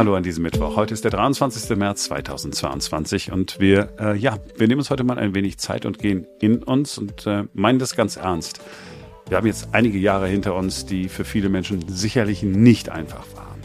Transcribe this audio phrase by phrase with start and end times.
[0.00, 0.76] Hallo an diesem Mittwoch.
[0.76, 1.76] Heute ist der 23.
[1.76, 5.98] März 2022 und wir, äh, ja, wir nehmen uns heute mal ein wenig Zeit und
[5.98, 8.62] gehen in uns und äh, meinen das ganz ernst.
[9.28, 13.59] Wir haben jetzt einige Jahre hinter uns, die für viele Menschen sicherlich nicht einfach waren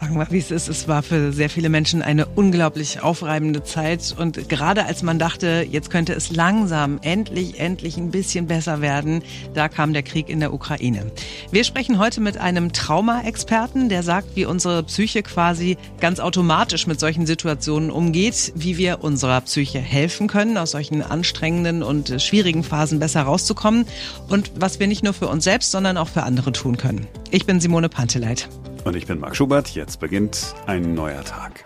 [0.00, 0.68] sagen wir, wie es ist.
[0.68, 4.14] Es war für sehr viele Menschen eine unglaublich aufreibende Zeit.
[4.16, 9.22] Und gerade als man dachte, jetzt könnte es langsam, endlich, endlich ein bisschen besser werden,
[9.54, 11.10] da kam der Krieg in der Ukraine.
[11.50, 17.00] Wir sprechen heute mit einem Trauma-Experten, der sagt, wie unsere Psyche quasi ganz automatisch mit
[17.00, 23.00] solchen Situationen umgeht, wie wir unserer Psyche helfen können, aus solchen anstrengenden und schwierigen Phasen
[23.00, 23.86] besser rauszukommen
[24.28, 27.08] und was wir nicht nur für uns selbst, sondern auch für andere tun können.
[27.30, 28.48] Ich bin Simone Panteleit.
[28.84, 29.70] Und ich bin Marc Schubert.
[29.70, 31.64] Jetzt beginnt ein neuer Tag.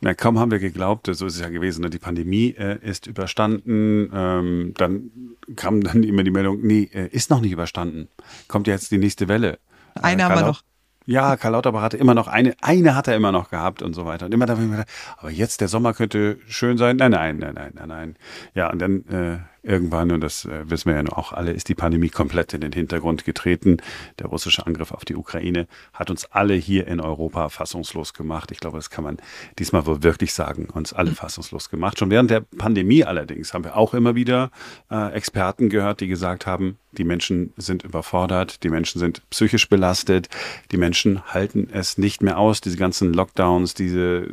[0.00, 1.90] Na, kaum haben wir geglaubt, so ist es ja gewesen, ne?
[1.90, 4.10] die Pandemie äh, ist überstanden.
[4.12, 5.10] Ähm, dann
[5.56, 8.08] kam dann immer die Meldung, nee, äh, ist noch nicht überstanden.
[8.46, 9.58] Kommt jetzt die nächste Welle.
[9.94, 10.62] Eine äh, haben wir noch.
[11.06, 14.04] Ja, Karl Lauterbach hatte immer noch eine, eine hat er immer noch gehabt und so
[14.04, 14.26] weiter.
[14.26, 16.96] Und immer da habe ich mir gedacht, aber jetzt der Sommer könnte schön sein.
[16.96, 18.16] Nein, nein, nein, nein, nein, nein.
[18.54, 21.74] Ja, und dann äh, irgendwann, und das äh, wissen wir ja auch alle, ist die
[21.74, 23.78] Pandemie komplett in den Hintergrund getreten.
[24.18, 28.50] Der russische Angriff auf die Ukraine hat uns alle hier in Europa fassungslos gemacht.
[28.52, 29.18] Ich glaube, das kann man
[29.58, 31.98] diesmal wohl wirklich sagen, uns alle fassungslos gemacht.
[31.98, 34.50] Schon während der Pandemie allerdings haben wir auch immer wieder
[34.90, 40.28] äh, Experten gehört, die gesagt haben, die Menschen sind überfordert, die Menschen sind psychisch belastet,
[40.72, 44.28] die Menschen halten es nicht mehr aus, diese ganzen Lockdowns, diese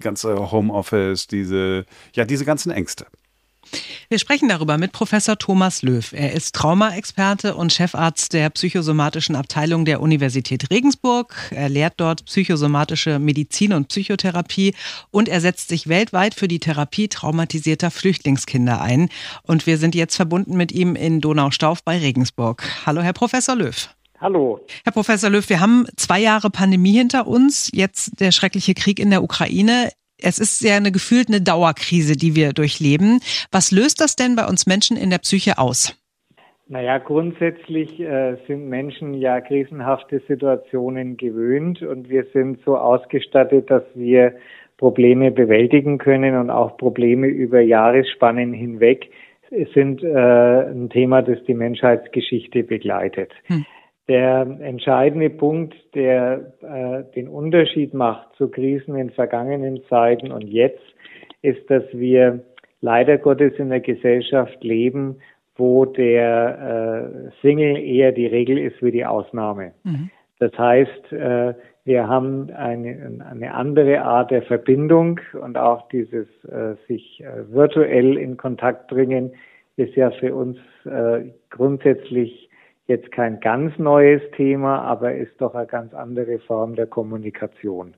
[0.00, 3.06] ganze Homeoffice, diese, ja, diese ganzen Ängste.
[4.08, 6.12] Wir sprechen darüber mit Professor Thomas Löw.
[6.12, 11.34] Er ist Traumaexperte und Chefarzt der psychosomatischen Abteilung der Universität Regensburg.
[11.50, 14.74] Er lehrt dort psychosomatische Medizin und Psychotherapie
[15.10, 19.10] und er setzt sich weltweit für die Therapie traumatisierter Flüchtlingskinder ein.
[19.42, 22.64] Und wir sind jetzt verbunden mit ihm in Donaustauf bei Regensburg.
[22.86, 23.88] Hallo, Herr Professor Löw.
[24.20, 24.60] Hallo.
[24.84, 29.10] Herr Professor Löw, wir haben zwei Jahre Pandemie hinter uns, jetzt der schreckliche Krieg in
[29.10, 33.20] der Ukraine es ist ja eine gefühlt eine Dauerkrise, die wir durchleben.
[33.50, 35.94] Was löst das denn bei uns Menschen in der Psyche aus?
[36.70, 43.84] Naja, grundsätzlich äh, sind Menschen ja krisenhafte Situationen gewöhnt und wir sind so ausgestattet, dass
[43.94, 44.34] wir
[44.76, 49.10] Probleme bewältigen können und auch Probleme über Jahresspannen hinweg
[49.74, 53.32] sind äh, ein Thema, das die Menschheitsgeschichte begleitet.
[53.44, 53.64] Hm.
[54.08, 60.82] Der entscheidende Punkt, der äh, den Unterschied macht zu Krisen in vergangenen Zeiten und jetzt,
[61.42, 62.40] ist, dass wir
[62.80, 65.16] leider Gottes in einer Gesellschaft leben,
[65.56, 69.72] wo der äh, Single eher die Regel ist wie die Ausnahme.
[69.84, 70.10] Mhm.
[70.38, 71.54] Das heißt, äh,
[71.84, 78.16] wir haben eine, eine andere Art der Verbindung und auch dieses äh, sich äh, virtuell
[78.16, 79.32] in Kontakt bringen
[79.76, 82.47] ist ja für uns äh, grundsätzlich
[82.88, 87.94] jetzt kein ganz neues Thema, aber ist doch eine ganz andere Form der Kommunikation.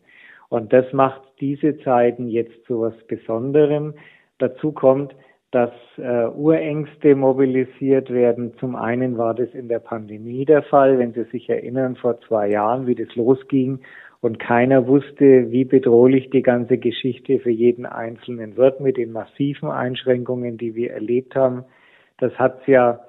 [0.49, 3.95] Und das macht diese Zeiten jetzt zu was Besonderem.
[4.39, 5.15] Dazu kommt,
[5.53, 8.53] dass äh, Urängste mobilisiert werden.
[8.59, 12.49] Zum einen war das in der Pandemie der Fall, wenn Sie sich erinnern, vor zwei
[12.49, 13.81] Jahren, wie das losging
[14.21, 19.71] und keiner wusste, wie bedrohlich die ganze Geschichte für jeden Einzelnen wird mit den massiven
[19.71, 21.65] Einschränkungen, die wir erlebt haben.
[22.19, 23.01] Das hat's ja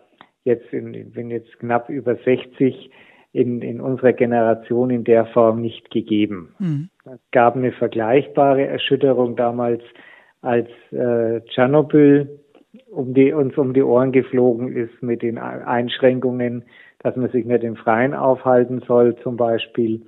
[0.44, 2.92] jetzt in, bin jetzt knapp über 60
[3.34, 6.54] in, in unserer Generation in der Form nicht gegeben.
[6.60, 6.90] Mhm.
[7.06, 9.82] Es gab eine vergleichbare Erschütterung damals,
[10.42, 12.40] als äh, Tschernobyl
[12.90, 16.64] um die, uns um die Ohren geflogen ist mit den Einschränkungen,
[17.00, 20.02] dass man sich nicht im Freien aufhalten soll zum Beispiel.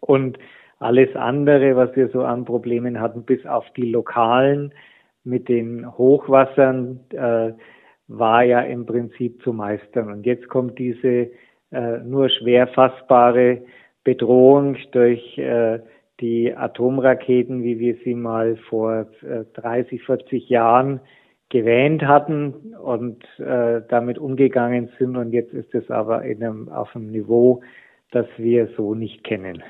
[0.00, 0.38] Und
[0.78, 4.72] alles andere, was wir so an Problemen hatten, bis auf die lokalen
[5.24, 7.52] mit den Hochwassern, äh,
[8.08, 10.10] war ja im Prinzip zu meistern.
[10.10, 11.30] Und jetzt kommt diese
[11.72, 13.62] äh, nur schwer fassbare
[14.04, 15.80] Bedrohung durch äh,
[16.20, 21.00] die Atomraketen, wie wir sie mal vor äh, 30, 40 Jahren
[21.48, 25.16] gewähnt hatten und äh, damit umgegangen sind.
[25.16, 27.62] Und jetzt ist es aber in einem, auf einem Niveau,
[28.10, 29.62] das wir so nicht kennen.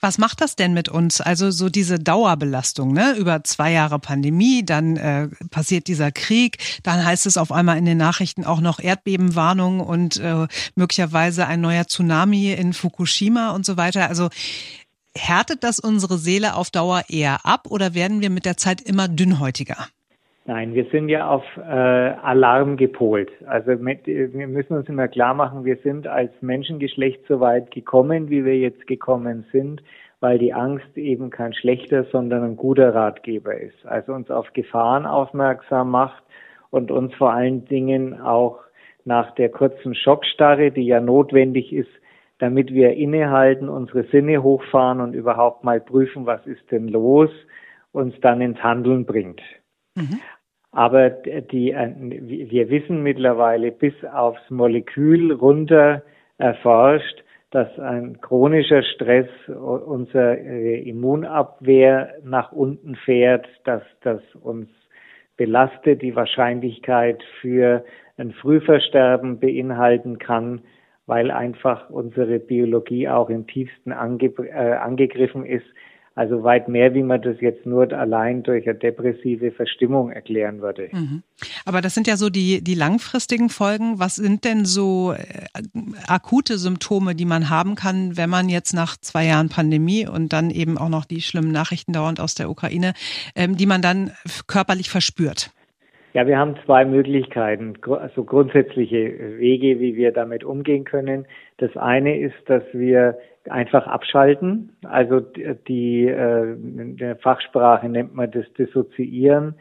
[0.00, 1.20] Was macht das denn mit uns?
[1.20, 3.14] Also so diese Dauerbelastung, ne?
[3.16, 7.84] Über zwei Jahre Pandemie, dann äh, passiert dieser Krieg, dann heißt es auf einmal in
[7.84, 13.76] den Nachrichten auch noch Erdbebenwarnung und äh, möglicherweise ein neuer Tsunami in Fukushima und so
[13.76, 14.08] weiter.
[14.08, 14.30] Also
[15.14, 19.06] härtet das unsere Seele auf Dauer eher ab oder werden wir mit der Zeit immer
[19.06, 19.88] dünnhäutiger?
[20.50, 23.30] Nein, wir sind ja auf äh, Alarm gepolt.
[23.46, 28.30] Also mit, wir müssen uns immer klar machen, wir sind als Menschengeschlecht so weit gekommen,
[28.30, 29.80] wie wir jetzt gekommen sind,
[30.18, 33.86] weil die Angst eben kein schlechter, sondern ein guter Ratgeber ist.
[33.86, 36.24] Also uns auf Gefahren aufmerksam macht
[36.70, 38.58] und uns vor allen Dingen auch
[39.04, 41.92] nach der kurzen Schockstarre, die ja notwendig ist,
[42.38, 47.30] damit wir innehalten, unsere Sinne hochfahren und überhaupt mal prüfen, was ist denn los,
[47.92, 49.40] uns dann ins Handeln bringt.
[49.94, 50.20] Mhm.
[50.72, 56.02] Aber die, äh, wir wissen mittlerweile bis aufs Molekül runter
[56.38, 64.68] erforscht, dass ein chronischer Stress unsere Immunabwehr nach unten fährt, dass das uns
[65.36, 67.84] belastet, die Wahrscheinlichkeit für
[68.18, 70.60] ein Frühversterben beinhalten kann,
[71.06, 75.66] weil einfach unsere Biologie auch im tiefsten äh, angegriffen ist.
[76.16, 80.88] Also weit mehr, wie man das jetzt nur allein durch eine depressive Verstimmung erklären würde.
[80.92, 81.22] Mhm.
[81.64, 84.00] Aber das sind ja so die, die langfristigen Folgen.
[84.00, 85.46] Was sind denn so äh,
[86.08, 90.50] akute Symptome, die man haben kann, wenn man jetzt nach zwei Jahren Pandemie und dann
[90.50, 92.92] eben auch noch die schlimmen Nachrichten dauernd aus der Ukraine,
[93.36, 94.10] ähm, die man dann
[94.48, 95.52] körperlich verspürt?
[96.12, 101.24] Ja, wir haben zwei Möglichkeiten, also grundsätzliche Wege, wie wir damit umgehen können.
[101.58, 103.16] Das eine ist, dass wir
[103.48, 104.72] einfach abschalten.
[104.82, 109.54] Also die äh, in der Fachsprache nennt man das Dissoziieren,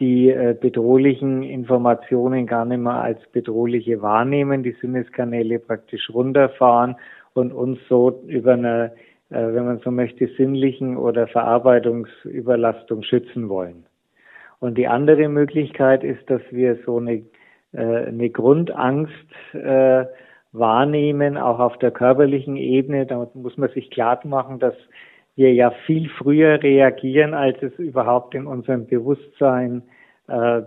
[0.00, 6.96] die äh, bedrohlichen Informationen gar nicht mehr als bedrohliche wahrnehmen, die Sinneskanäle praktisch runterfahren
[7.34, 8.92] und uns so über eine,
[9.30, 13.86] äh, wenn man so möchte, sinnlichen oder Verarbeitungsüberlastung schützen wollen.
[14.60, 17.22] Und die andere Möglichkeit ist, dass wir so eine,
[17.72, 19.12] äh, eine Grundangst
[19.52, 20.06] äh,
[20.54, 23.04] wahrnehmen, auch auf der körperlichen Ebene.
[23.04, 24.74] Da muss man sich klar machen, dass
[25.36, 29.82] wir ja viel früher reagieren, als es überhaupt in unserem Bewusstsein
[30.28, 30.62] äh,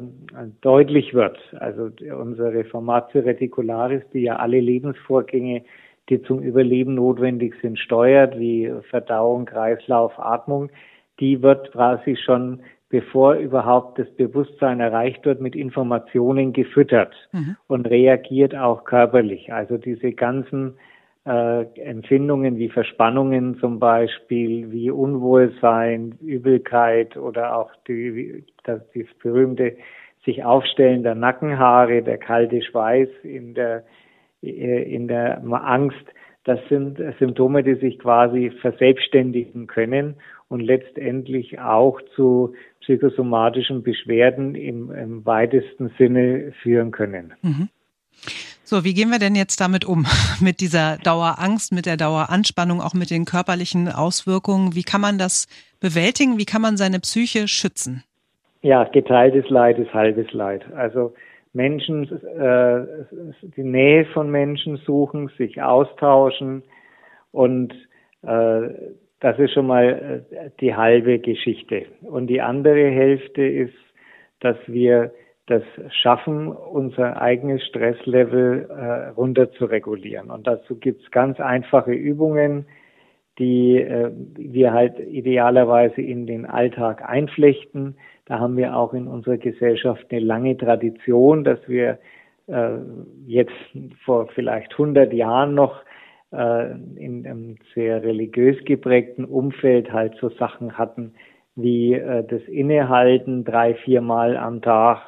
[0.61, 1.39] deutlich wird.
[1.59, 1.89] Also
[2.19, 5.63] unsere Formatio reticularis, die ja alle Lebensvorgänge,
[6.09, 10.69] die zum Überleben notwendig sind, steuert, wie Verdauung, Kreislauf, Atmung,
[11.19, 17.57] die wird quasi schon bevor überhaupt das Bewusstsein erreicht wird, mit Informationen gefüttert mhm.
[17.67, 19.51] und reagiert auch körperlich.
[19.51, 20.77] Also diese ganzen
[21.25, 29.75] äh, Empfindungen wie Verspannungen zum Beispiel, wie Unwohlsein, Übelkeit oder auch die, das, das berühmte
[30.23, 33.83] sich aufstellen der Nackenhaare, der kalte Schweiß in der,
[34.41, 36.05] äh, in der Angst,
[36.45, 40.15] das sind Symptome, die sich quasi verselbstständigen können
[40.49, 47.33] und letztendlich auch zu psychosomatischen Beschwerden im, im weitesten Sinne führen können.
[47.41, 47.69] Mhm.
[48.63, 50.05] So, wie gehen wir denn jetzt damit um?
[50.41, 54.75] Mit dieser Dauerangst, mit der Daueranspannung, auch mit den körperlichen Auswirkungen?
[54.75, 55.47] Wie kann man das
[55.79, 56.38] bewältigen?
[56.38, 58.03] Wie kann man seine Psyche schützen?
[58.61, 60.65] Ja, geteiltes Leid ist halbes Leid.
[60.73, 61.13] Also
[61.53, 62.85] Menschen, äh,
[63.55, 66.63] die Nähe von Menschen suchen, sich austauschen
[67.31, 67.73] und
[68.23, 68.69] äh,
[69.19, 71.85] das ist schon mal äh, die halbe Geschichte.
[72.01, 73.73] Und die andere Hälfte ist,
[74.39, 75.11] dass wir
[75.47, 80.29] das schaffen, unser eigenes Stresslevel äh, runter zu regulieren.
[80.29, 82.65] Und dazu gibt's ganz einfache Übungen,
[83.39, 87.95] die äh, wir halt idealerweise in den Alltag einflechten.
[88.25, 91.97] Da haben wir auch in unserer Gesellschaft eine lange Tradition, dass wir
[92.47, 92.77] äh,
[93.25, 93.53] jetzt
[94.03, 95.81] vor vielleicht 100 Jahren noch
[96.31, 101.13] äh, in einem sehr religiös geprägten Umfeld halt so Sachen hatten
[101.56, 105.01] wie äh, das Innehalten drei, viermal am Tag,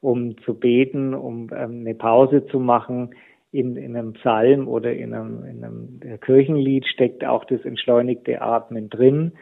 [0.00, 3.14] um zu beten, um ähm, eine Pause zu machen.
[3.50, 8.90] In, in einem Psalm oder in einem, in einem Kirchenlied steckt auch das entschleunigte Atmen
[8.90, 9.32] drin.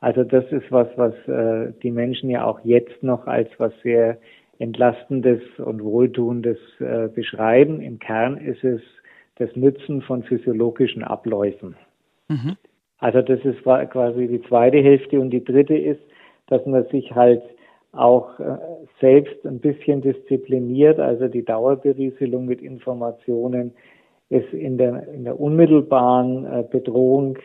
[0.00, 4.16] Also das ist was, was äh, die Menschen ja auch jetzt noch als was sehr
[4.58, 7.82] Entlastendes und Wohltuendes äh, beschreiben.
[7.82, 8.80] Im Kern ist es
[9.40, 11.74] das Nützen von physiologischen Abläufen.
[12.28, 12.56] Mhm.
[12.98, 16.00] Also das ist quasi die zweite Hälfte und die dritte ist,
[16.48, 17.42] dass man sich halt
[17.92, 18.58] auch äh,
[19.00, 23.72] selbst ein bisschen diszipliniert, also die Dauerberieselung mit Informationen
[24.28, 27.38] ist in der, in der unmittelbaren äh, Bedrohung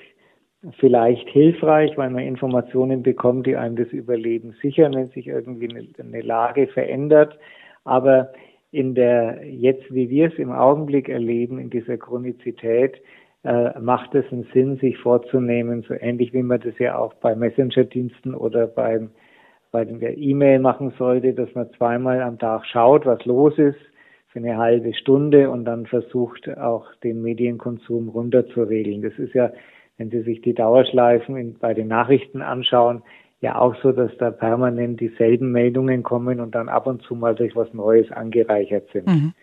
[0.79, 5.87] vielleicht hilfreich, weil man Informationen bekommt, die einem das Überleben sichern, wenn sich irgendwie eine,
[5.99, 7.37] eine Lage verändert.
[7.83, 8.31] Aber
[8.75, 13.01] in der, jetzt wie wir es im Augenblick erleben, in dieser Chronizität,
[13.45, 17.35] äh, macht es einen Sinn, sich vorzunehmen, so ähnlich wie man das ja auch bei
[17.35, 19.11] Messenger-Diensten oder beim,
[19.71, 23.79] bei der E-Mail machen sollte, dass man zweimal am Tag schaut, was los ist,
[24.27, 29.01] für eine halbe Stunde und dann versucht auch den Medienkonsum runterzuregeln.
[29.01, 29.53] Das ist ja,
[29.97, 33.03] wenn Sie sich die Dauerschleifen in, bei den Nachrichten anschauen,
[33.41, 37.35] ja auch so, dass da permanent dieselben Meldungen kommen und dann ab und zu mal
[37.35, 39.07] durch was Neues angereichert sind.
[39.07, 39.33] Mhm.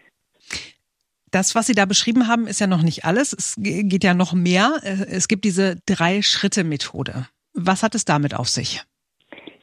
[1.31, 3.33] Das, was Sie da beschrieben haben, ist ja noch nicht alles.
[3.33, 4.73] Es geht ja noch mehr.
[4.83, 7.27] Es gibt diese Drei-Schritte-Methode.
[7.55, 8.83] Was hat es damit auf sich?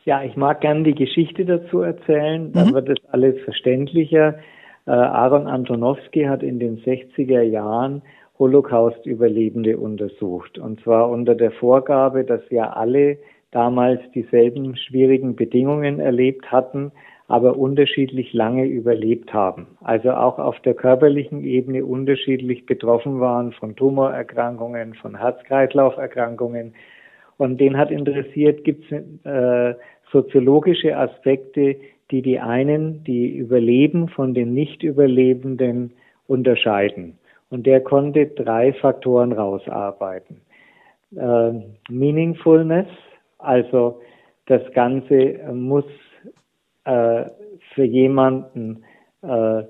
[0.04, 2.52] Ja, ich mag gerne die Geschichte dazu erzählen.
[2.54, 2.74] Dann mhm.
[2.74, 4.40] wird es alles verständlicher.
[4.88, 8.02] Äh, Aaron Antonowski hat in den 60er Jahren
[8.40, 10.58] Holocaust-Überlebende untersucht.
[10.58, 13.20] Und zwar unter der Vorgabe, dass ja alle
[13.52, 16.92] damals dieselben schwierigen Bedingungen erlebt hatten,
[17.28, 19.68] aber unterschiedlich lange überlebt haben.
[19.82, 26.74] Also auch auf der körperlichen Ebene unterschiedlich betroffen waren von Tumorerkrankungen, von Herz-Kreislauf-Erkrankungen.
[27.38, 29.76] Und den hat interessiert, gibt es äh,
[30.12, 31.76] soziologische Aspekte,
[32.12, 35.94] die die einen, die überleben, von den Nicht-Überlebenden
[36.28, 37.20] unterscheiden.
[37.52, 40.42] Und der konnte drei Faktoren rausarbeiten.
[41.16, 41.52] Äh,
[41.90, 42.88] Meaningfulness,
[43.40, 44.02] also
[44.46, 45.86] das Ganze muss
[46.86, 47.26] äh,
[47.74, 48.84] für jemanden
[49.22, 49.64] äh,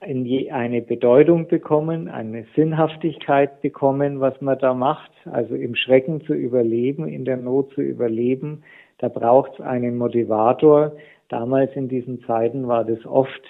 [0.00, 5.10] eine Bedeutung bekommen, eine Sinnhaftigkeit bekommen, was man da macht.
[5.24, 8.62] Also im Schrecken zu überleben, in der Not zu überleben,
[8.98, 10.92] da braucht es einen Motivator.
[11.28, 13.42] Damals in diesen Zeiten war das oft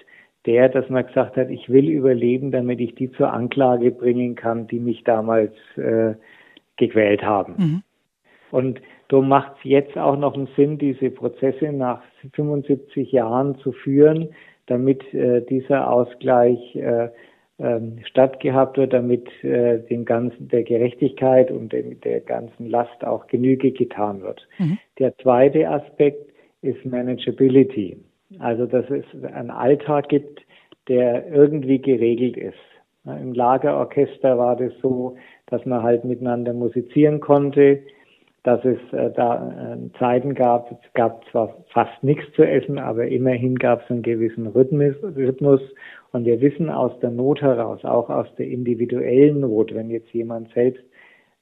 [0.46, 4.66] der, dass man gesagt hat, ich will überleben, damit ich die zur Anklage bringen kann,
[4.68, 6.14] die mich damals äh,
[6.76, 7.54] gequält haben.
[7.58, 7.82] Mhm.
[8.50, 12.02] Und darum macht es jetzt auch noch einen Sinn, diese Prozesse nach
[12.34, 14.30] 75 Jahren zu führen,
[14.66, 17.08] damit äh, dieser Ausgleich äh,
[17.58, 23.26] ähm, stattgehabt wird, damit äh, dem ganzen der Gerechtigkeit und dem, der ganzen Last auch
[23.28, 24.46] Genüge getan wird.
[24.58, 24.78] Mhm.
[24.98, 26.30] Der zweite Aspekt
[26.62, 27.96] ist Manageability.
[28.40, 30.40] Also, dass es einen Alltag gibt,
[30.88, 32.54] der irgendwie geregelt ist.
[33.04, 37.80] Im Lagerorchester war das so, dass man halt miteinander musizieren konnte,
[38.46, 43.08] dass es äh, da äh, Zeiten gab, es gab zwar fast nichts zu essen, aber
[43.08, 45.60] immerhin gab es einen gewissen Rhythmus, Rhythmus.
[46.12, 50.52] Und wir wissen aus der Not heraus, auch aus der individuellen Not, wenn jetzt jemand
[50.52, 50.84] selbst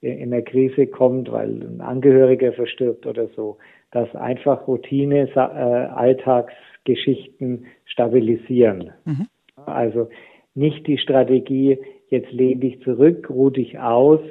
[0.01, 3.57] in der Krise kommt, weil ein Angehöriger verstirbt oder so,
[3.91, 8.93] dass einfach Routine, äh, Alltagsgeschichten stabilisieren.
[9.05, 9.27] Mhm.
[9.67, 10.09] Also
[10.55, 11.77] nicht die Strategie,
[12.09, 14.21] jetzt lehn dich zurück, ruh dich aus,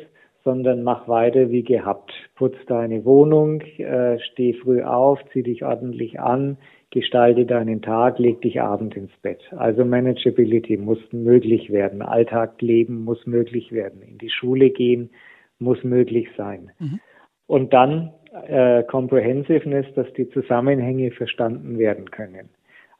[0.44, 2.12] sondern mach weiter wie gehabt.
[2.34, 6.58] Putz deine Wohnung, äh, steh früh auf, zieh dich ordentlich an,
[6.90, 9.40] gestalte deinen Tag, leg dich abend ins Bett.
[9.56, 15.10] Also Manageability muss möglich werden, Alltag leben muss möglich werden, in die Schule gehen
[15.58, 16.70] muss möglich sein.
[16.78, 17.00] Mhm.
[17.46, 18.12] Und dann
[18.46, 22.50] äh, Comprehensiveness, dass die Zusammenhänge verstanden werden können.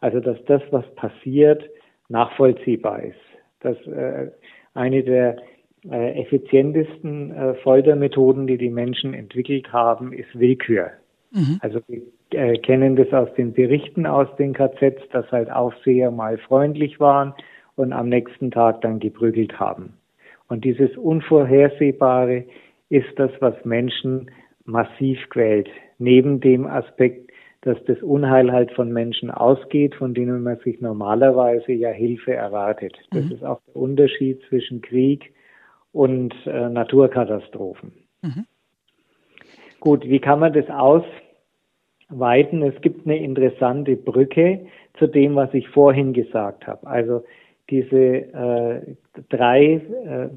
[0.01, 1.63] Also dass das, was passiert,
[2.09, 3.17] nachvollziehbar ist.
[3.61, 4.31] Dass äh,
[4.75, 5.37] eine der
[5.91, 10.93] äh, effizientesten äh, Foltermethoden, die die Menschen entwickelt haben, ist Willkür.
[11.33, 11.59] Mhm.
[11.61, 16.39] Also wir äh, kennen das aus den Berichten aus den KZs, dass halt Aufseher mal
[16.39, 17.35] freundlich waren
[17.77, 19.95] und am nächsten Tag dann geprügelt haben.
[20.49, 22.45] Und dieses Unvorhersehbare
[22.89, 24.31] ist das, was Menschen
[24.65, 25.69] massiv quält.
[25.99, 27.31] Neben dem Aspekt,
[27.63, 32.97] dass das Unheil halt von Menschen ausgeht, von denen man sich normalerweise ja Hilfe erwartet.
[33.11, 33.33] Das mhm.
[33.33, 35.33] ist auch der Unterschied zwischen Krieg
[35.95, 37.93] und äh, Naturkatastrophen.
[38.23, 38.47] Mhm.
[39.79, 42.63] Gut, wie kann man das ausweiten?
[42.63, 44.67] Es gibt eine interessante Brücke
[44.99, 46.87] zu dem, was ich vorhin gesagt habe.
[46.87, 47.25] Also
[47.71, 48.97] diese äh,
[49.29, 50.29] drei äh,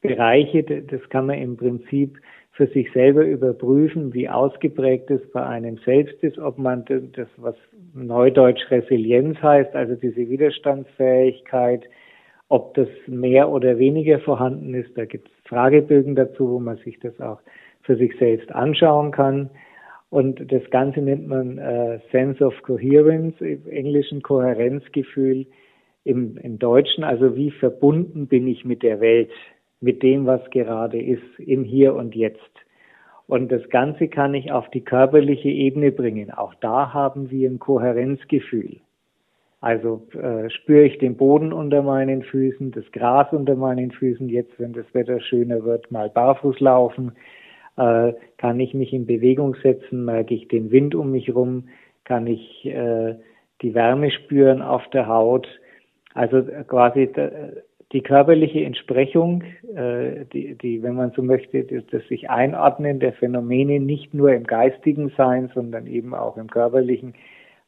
[0.00, 2.18] Bereiche, das kann man im Prinzip
[2.50, 6.84] für sich selber überprüfen, wie ausgeprägt es bei einem selbst ist, ob man
[7.14, 7.54] das, was
[7.94, 11.84] neudeutsch Resilienz heißt, also diese Widerstandsfähigkeit,
[12.52, 14.90] ob das mehr oder weniger vorhanden ist.
[14.98, 17.40] Da gibt es Fragebögen dazu, wo man sich das auch
[17.80, 19.48] für sich selbst anschauen kann.
[20.10, 25.46] Und das Ganze nennt man äh, Sense of Coherence, im Englischen Kohärenzgefühl,
[26.04, 29.30] im, im Deutschen, also wie verbunden bin ich mit der Welt
[29.80, 32.52] mit dem, was gerade ist, im Hier und Jetzt.
[33.26, 36.30] Und das Ganze kann ich auf die körperliche Ebene bringen.
[36.30, 38.80] Auch da haben wir ein Kohärenzgefühl.
[39.62, 44.58] Also äh, spüre ich den Boden unter meinen Füßen, das Gras unter meinen Füßen, jetzt,
[44.58, 47.12] wenn das Wetter schöner wird, mal barfuß laufen,
[47.76, 51.68] äh, kann ich mich in Bewegung setzen, merke ich den Wind um mich rum,
[52.02, 53.14] kann ich äh,
[53.62, 55.46] die Wärme spüren auf der Haut.
[56.12, 57.08] Also quasi
[57.92, 59.44] die körperliche Entsprechung,
[59.76, 64.32] äh, die, die, wenn man so möchte, das, das sich einordnen der Phänomene nicht nur
[64.32, 67.14] im geistigen Sein, sondern eben auch im körperlichen,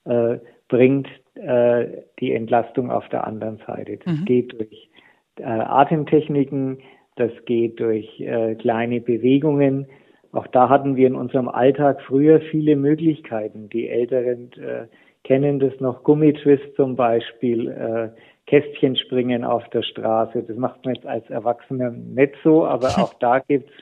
[0.07, 3.99] äh, bringt äh, die Entlastung auf der anderen Seite.
[4.05, 4.25] Das mhm.
[4.25, 4.91] geht durch
[5.39, 6.79] äh, Atemtechniken,
[7.17, 9.87] das geht durch äh, kleine Bewegungen.
[10.33, 13.69] Auch da hatten wir in unserem Alltag früher viele Möglichkeiten.
[13.69, 14.87] Die Älteren äh,
[15.23, 18.09] kennen das noch, Gummitwist zum Beispiel, äh,
[18.47, 20.43] Kästchen springen auf der Straße.
[20.43, 23.73] Das macht man jetzt als Erwachsener nicht so, aber auch da gibt's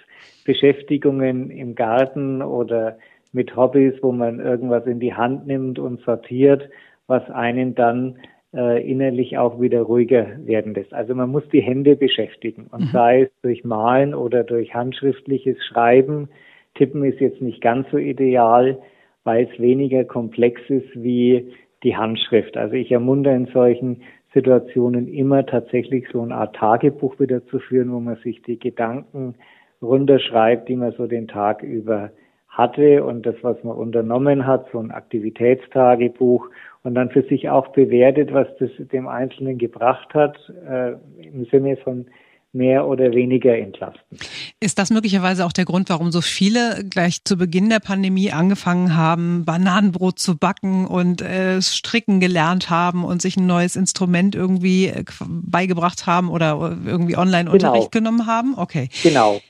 [0.45, 2.99] Beschäftigungen im Garten oder
[3.33, 6.69] mit Hobbys, wo man irgendwas in die Hand nimmt und sortiert,
[7.07, 8.19] was einen dann
[8.55, 10.93] äh, innerlich auch wieder ruhiger werden lässt.
[10.93, 12.91] Also man muss die Hände beschäftigen und mhm.
[12.93, 16.29] sei es durch Malen oder durch handschriftliches Schreiben.
[16.75, 18.79] Tippen ist jetzt nicht ganz so ideal,
[19.25, 22.57] weil es weniger komplex ist wie die Handschrift.
[22.57, 24.03] Also ich ermuntere in solchen
[24.35, 29.35] Situationen immer tatsächlich so eine Art Tagebuch wieder zu führen, wo man sich die Gedanken
[29.83, 32.11] runterschreibt, die man so den Tag über
[32.53, 36.49] hatte und das, was man unternommen hat, so ein Aktivitätstagebuch
[36.83, 40.37] und dann für sich auch bewertet, was das dem Einzelnen gebracht hat,
[40.69, 40.93] äh,
[41.23, 42.07] im Sinne von
[42.55, 44.19] mehr oder weniger entlasten.
[44.61, 48.95] Ist das möglicherweise auch der Grund, warum so viele gleich zu Beginn der Pandemie angefangen
[48.95, 54.89] haben, Bananenbrot zu backen und äh, stricken gelernt haben und sich ein neues Instrument irgendwie
[54.89, 58.11] äh, beigebracht haben oder irgendwie Online-Unterricht genau.
[58.11, 58.59] genommen haben?
[58.59, 58.91] Okay.
[59.03, 59.41] Genau.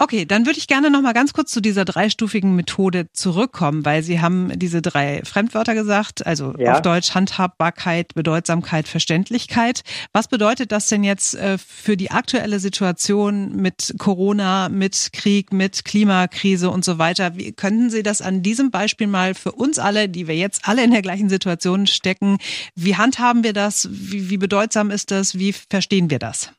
[0.00, 4.04] Okay, dann würde ich gerne noch mal ganz kurz zu dieser dreistufigen Methode zurückkommen, weil
[4.04, 6.74] Sie haben diese drei Fremdwörter gesagt, also ja.
[6.74, 9.82] auf Deutsch Handhabbarkeit, Bedeutsamkeit, Verständlichkeit.
[10.12, 15.84] Was bedeutet das denn jetzt äh, für die aktuelle Situation mit Corona, mit Krieg, mit
[15.84, 17.36] Klimakrise und so weiter?
[17.36, 20.84] Wie, könnten Sie das an diesem Beispiel mal für uns alle, die wir jetzt alle
[20.84, 22.38] in der gleichen Situation stecken,
[22.76, 23.88] wie handhaben wir das?
[23.90, 25.36] Wie, wie bedeutsam ist das?
[25.36, 26.52] Wie verstehen wir das?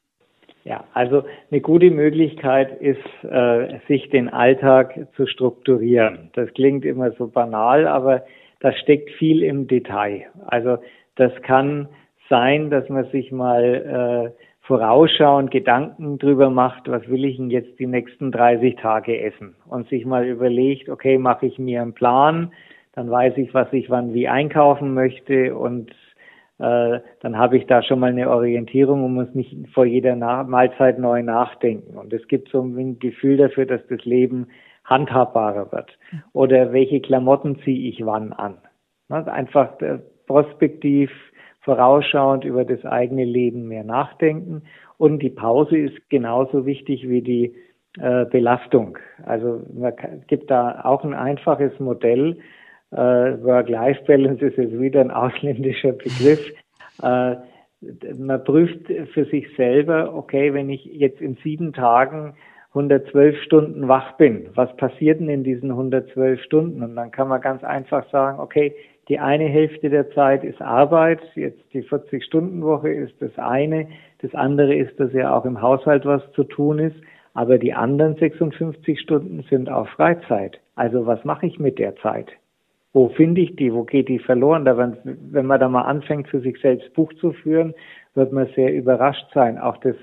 [0.65, 6.29] Ja, also eine gute Möglichkeit ist, äh, sich den Alltag zu strukturieren.
[6.33, 8.25] Das klingt immer so banal, aber
[8.59, 10.25] da steckt viel im Detail.
[10.45, 10.77] Also
[11.15, 11.87] das kann
[12.29, 17.79] sein, dass man sich mal äh, vorausschauend Gedanken drüber macht, was will ich denn jetzt
[17.79, 22.51] die nächsten 30 Tage essen und sich mal überlegt, okay, mache ich mir einen Plan,
[22.93, 25.91] dann weiß ich, was ich wann wie einkaufen möchte und
[26.59, 30.45] äh, dann habe ich da schon mal eine Orientierung und muss nicht vor jeder Nach
[30.45, 31.97] Mahlzeit neu nachdenken.
[31.97, 34.47] Und es gibt so ein Gefühl dafür, dass das Leben
[34.83, 35.97] handhabbarer wird.
[36.33, 38.57] Oder welche Klamotten ziehe ich wann an?
[39.07, 41.11] Also einfach äh, prospektiv,
[41.61, 44.63] vorausschauend über das eigene Leben mehr nachdenken.
[44.97, 47.55] Und die Pause ist genauso wichtig wie die
[47.99, 48.97] äh, Belastung.
[49.25, 49.93] Also man
[50.27, 52.37] gibt da auch ein einfaches Modell,
[52.91, 56.39] äh, Work-Life-Balance ist jetzt wieder ein ausländischer Begriff.
[57.01, 57.37] Äh,
[58.17, 62.33] man prüft für sich selber, okay, wenn ich jetzt in sieben Tagen
[62.73, 66.83] 112 Stunden wach bin, was passiert denn in diesen 112 Stunden?
[66.83, 68.75] Und dann kann man ganz einfach sagen, okay,
[69.07, 73.87] die eine Hälfte der Zeit ist Arbeit, jetzt die 40-Stunden-Woche ist das eine,
[74.21, 76.97] das andere ist, dass ja auch im Haushalt was zu tun ist,
[77.33, 80.59] aber die anderen 56 Stunden sind auch Freizeit.
[80.75, 82.27] Also was mache ich mit der Zeit?
[82.93, 83.73] Wo finde ich die?
[83.73, 84.65] Wo geht die verloren?
[84.65, 87.73] Da, wenn, wenn man da mal anfängt, für sich selbst Buch zu führen,
[88.15, 89.59] wird man sehr überrascht sein.
[89.59, 89.95] Auch das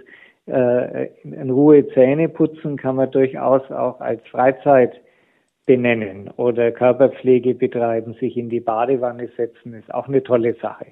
[0.46, 4.92] äh, in Ruhe Zähne putzen kann man durchaus auch als Freizeit
[5.66, 10.86] benennen oder Körperpflege betreiben, sich in die Badewanne setzen, ist auch eine tolle Sache.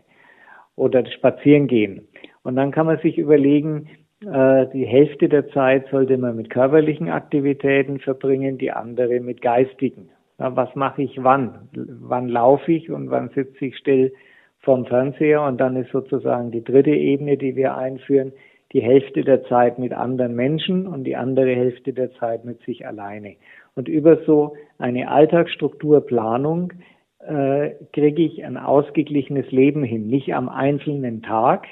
[0.74, 2.08] Oder spazieren gehen.
[2.42, 3.88] Und dann kann man sich überlegen,
[4.22, 10.10] äh, die Hälfte der Zeit sollte man mit körperlichen Aktivitäten verbringen, die andere mit geistigen
[10.38, 11.68] was mache ich wann?
[11.72, 14.12] Wann laufe ich und wann sitze ich still
[14.60, 15.42] vorm Fernseher?
[15.42, 18.32] Und dann ist sozusagen die dritte Ebene, die wir einführen,
[18.72, 22.86] die Hälfte der Zeit mit anderen Menschen und die andere Hälfte der Zeit mit sich
[22.86, 23.36] alleine.
[23.76, 26.72] Und über so eine Alltagsstrukturplanung
[27.20, 30.08] äh, kriege ich ein ausgeglichenes Leben hin.
[30.08, 31.66] Nicht am einzelnen Tag,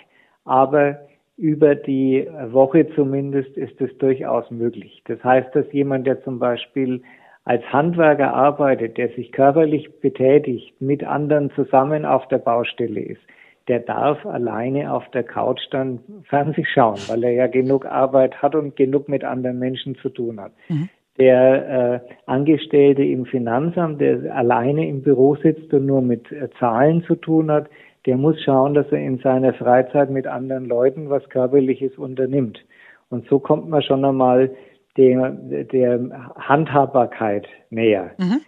[0.45, 1.01] aber
[1.37, 5.03] über die Woche zumindest ist es durchaus möglich.
[5.07, 7.03] Das heißt, dass jemand, der zum Beispiel
[7.45, 13.21] als Handwerker arbeitet, der sich körperlich betätigt, mit anderen zusammen auf der Baustelle ist,
[13.69, 18.55] der darf alleine auf der Couch dann Fernsehen schauen, weil er ja genug Arbeit hat
[18.55, 20.53] und genug mit anderen Menschen zu tun hat.
[20.69, 20.89] Mhm.
[21.19, 27.03] Der äh, Angestellte im Finanzamt, der alleine im Büro sitzt und nur mit äh, Zahlen
[27.05, 27.69] zu tun hat,
[28.07, 32.65] der muss schauen, dass er in seiner Freizeit mit anderen Leuten was Körperliches unternimmt.
[33.11, 34.51] Und so kommt man schon einmal
[34.97, 38.13] der, der Handhabbarkeit näher.
[38.19, 38.41] Mhm.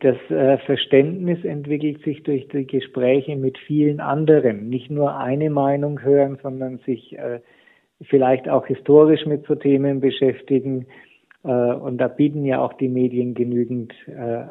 [0.00, 4.68] Das äh, Verständnis entwickelt sich durch die Gespräche mit vielen anderen.
[4.68, 7.40] Nicht nur eine Meinung hören, sondern sich äh,
[8.02, 10.86] vielleicht auch historisch mit so Themen beschäftigen.
[11.42, 13.92] Äh, und da bieten ja auch die Medien genügend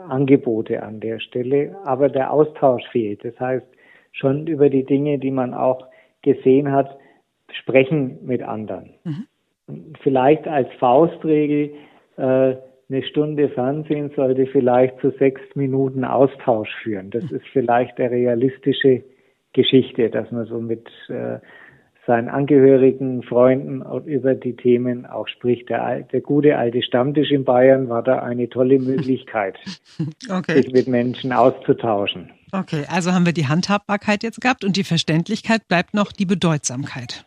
[0.10, 1.78] Angebote an der Stelle.
[1.86, 3.24] Aber der Austausch fehlt.
[3.24, 3.66] Das heißt,
[4.12, 5.88] schon über die Dinge, die man auch
[6.22, 6.98] gesehen hat,
[7.50, 8.96] sprechen mit anderen.
[9.06, 9.28] Mhm
[10.02, 11.72] vielleicht als Faustregel
[12.18, 12.56] äh,
[12.90, 17.10] eine Stunde Fernsehen sollte vielleicht zu sechs Minuten Austausch führen.
[17.10, 19.04] Das ist vielleicht eine realistische
[19.54, 21.40] Geschichte, dass man so mit äh,
[22.06, 25.70] seinen Angehörigen, Freunden über die Themen auch spricht.
[25.70, 29.58] Der, der gute alte Stammtisch in Bayern war da eine tolle Möglichkeit,
[30.30, 30.62] okay.
[30.62, 32.32] sich mit Menschen auszutauschen.
[32.52, 37.26] Okay, also haben wir die Handhabbarkeit jetzt gehabt und die Verständlichkeit bleibt noch die Bedeutsamkeit.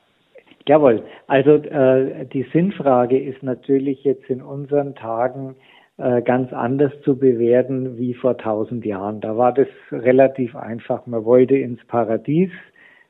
[0.68, 5.56] Jawohl, also äh, die Sinnfrage ist natürlich jetzt in unseren Tagen
[5.98, 9.20] äh, ganz anders zu bewerten wie vor tausend Jahren.
[9.20, 11.06] Da war das relativ einfach.
[11.06, 12.50] Man wollte ins Paradies,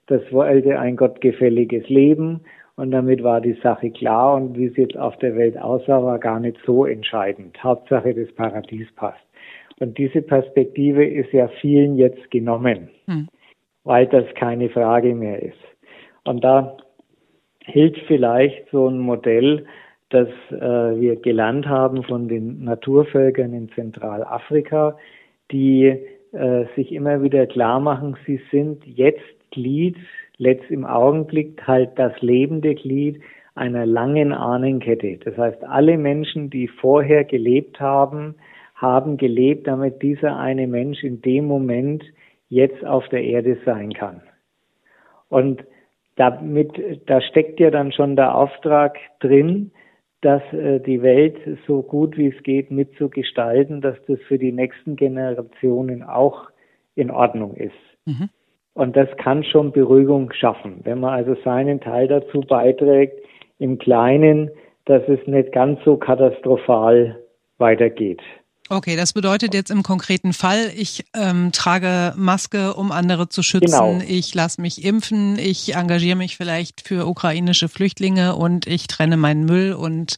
[0.06, 2.42] das wollte ein gottgefälliges Leben
[2.76, 6.18] und damit war die Sache klar und wie es jetzt auf der Welt aussah, war
[6.18, 7.62] gar nicht so entscheidend.
[7.64, 9.24] Hauptsache das Paradies passt.
[9.80, 13.28] Und diese Perspektive ist ja vielen jetzt genommen, hm.
[13.84, 15.58] weil das keine Frage mehr ist.
[16.24, 16.76] Und da
[17.66, 19.66] hilft vielleicht so ein Modell,
[20.10, 24.96] das äh, wir gelernt haben von den Naturvölkern in Zentralafrika,
[25.50, 25.98] die
[26.32, 29.96] äh, sich immer wieder klar machen, sie sind jetzt Glied,
[30.38, 33.20] letzt im Augenblick halt das lebende Glied
[33.54, 35.18] einer langen Ahnenkette.
[35.24, 38.34] Das heißt, alle Menschen, die vorher gelebt haben,
[38.74, 42.04] haben gelebt, damit dieser eine Mensch in dem Moment
[42.48, 44.20] jetzt auf der Erde sein kann.
[45.28, 45.64] Und
[46.16, 46.72] damit,
[47.06, 49.70] da steckt ja dann schon der Auftrag drin,
[50.22, 54.96] dass äh, die Welt so gut wie es geht mitzugestalten, dass das für die nächsten
[54.96, 56.50] Generationen auch
[56.94, 57.74] in Ordnung ist.
[58.06, 58.30] Mhm.
[58.74, 63.20] Und das kann schon Beruhigung schaffen, wenn man also seinen Teil dazu beiträgt,
[63.58, 64.50] im Kleinen,
[64.84, 67.18] dass es nicht ganz so katastrophal
[67.58, 68.20] weitergeht.
[68.68, 73.98] Okay, das bedeutet jetzt im konkreten Fall, ich ähm, trage Maske, um andere zu schützen,
[73.98, 74.04] genau.
[74.08, 79.44] ich lasse mich impfen, ich engagiere mich vielleicht für ukrainische Flüchtlinge und ich trenne meinen
[79.44, 80.16] Müll und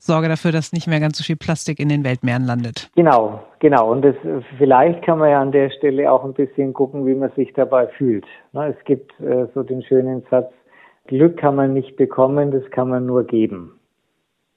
[0.00, 2.90] sorge dafür, dass nicht mehr ganz so viel Plastik in den Weltmeeren landet.
[2.96, 3.92] Genau, genau.
[3.92, 4.16] Und das,
[4.58, 7.86] vielleicht kann man ja an der Stelle auch ein bisschen gucken, wie man sich dabei
[7.86, 8.26] fühlt.
[8.52, 10.50] Es gibt äh, so den schönen Satz,
[11.06, 13.78] Glück kann man nicht bekommen, das kann man nur geben.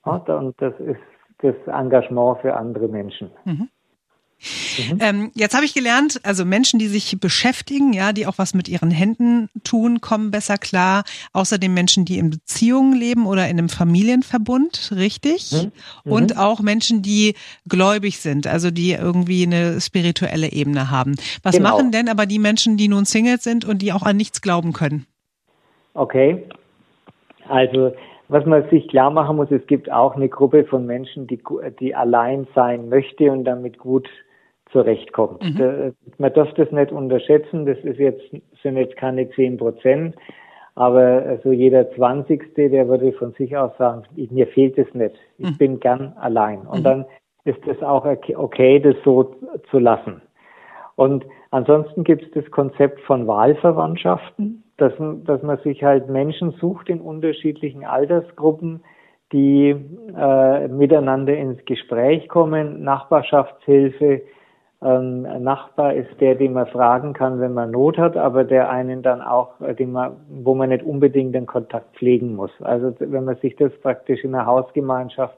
[0.04, 1.00] Und das ist
[1.42, 3.32] das Engagement für andere Menschen.
[3.46, 3.70] Mhm.
[4.78, 5.00] Mhm.
[5.02, 8.70] Ähm, jetzt habe ich gelernt, also Menschen, die sich beschäftigen, ja, die auch was mit
[8.70, 11.04] ihren Händen tun, kommen besser klar.
[11.34, 15.52] Außerdem Menschen, die in Beziehungen leben oder in einem Familienverbund, richtig?
[15.52, 15.72] Mhm.
[16.06, 16.12] mhm.
[16.12, 17.36] Und auch Menschen, die
[17.68, 21.16] gläubig sind, also die irgendwie eine spirituelle Ebene haben.
[21.44, 21.72] Was genau.
[21.72, 24.72] machen denn aber die Menschen, die nun Singles sind und die auch an nichts glauben
[24.72, 25.06] können?
[25.94, 26.46] Okay.
[27.50, 27.94] Also
[28.30, 31.42] was man sich klar machen muss, es gibt auch eine Gruppe von Menschen, die,
[31.80, 34.08] die allein sein möchte und damit gut
[34.72, 35.44] zurechtkommt.
[35.44, 35.58] Mhm.
[35.58, 38.22] Da, man darf das nicht unterschätzen, das ist jetzt,
[38.62, 40.16] sind jetzt keine zehn Prozent,
[40.76, 45.16] aber so also jeder Zwanzigste, der würde von sich aus sagen, mir fehlt es nicht,
[45.40, 45.58] ich mhm.
[45.58, 46.62] bin gern allein.
[46.62, 46.84] Und mhm.
[46.84, 47.06] dann
[47.46, 49.36] ist es auch okay, das so
[49.72, 50.22] zu lassen.
[50.96, 54.94] Und ansonsten gibt es das Konzept von Wahlverwandtschaften dass,
[55.26, 58.84] dass man sich halt Menschen sucht in unterschiedlichen Altersgruppen,
[59.32, 59.76] die
[60.18, 64.22] äh, miteinander ins Gespräch kommen, Nachbarschaftshilfe.
[64.82, 69.04] Ähm, Nachbar ist der, den man fragen kann, wenn man Not hat, aber der einen
[69.04, 72.52] dann auch, äh, den man, wo man nicht unbedingt den Kontakt pflegen muss.
[72.62, 75.38] Also wenn man sich das praktisch in der Hausgemeinschaft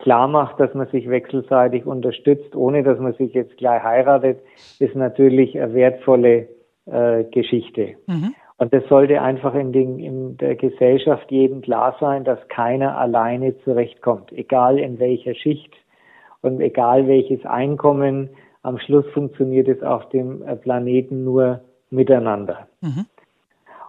[0.00, 4.40] klar macht, dass man sich wechselseitig unterstützt, ohne dass man sich jetzt gleich heiratet,
[4.80, 6.48] ist natürlich eine wertvolle
[6.86, 7.94] äh, Geschichte.
[8.06, 8.34] Mhm.
[8.60, 13.58] Und das sollte einfach in, den, in der Gesellschaft jedem klar sein, dass keiner alleine
[13.60, 15.72] zurechtkommt, egal in welcher Schicht
[16.42, 18.28] und egal welches Einkommen.
[18.62, 22.68] Am Schluss funktioniert es auf dem äh, Planeten nur miteinander.
[22.82, 23.06] Mhm.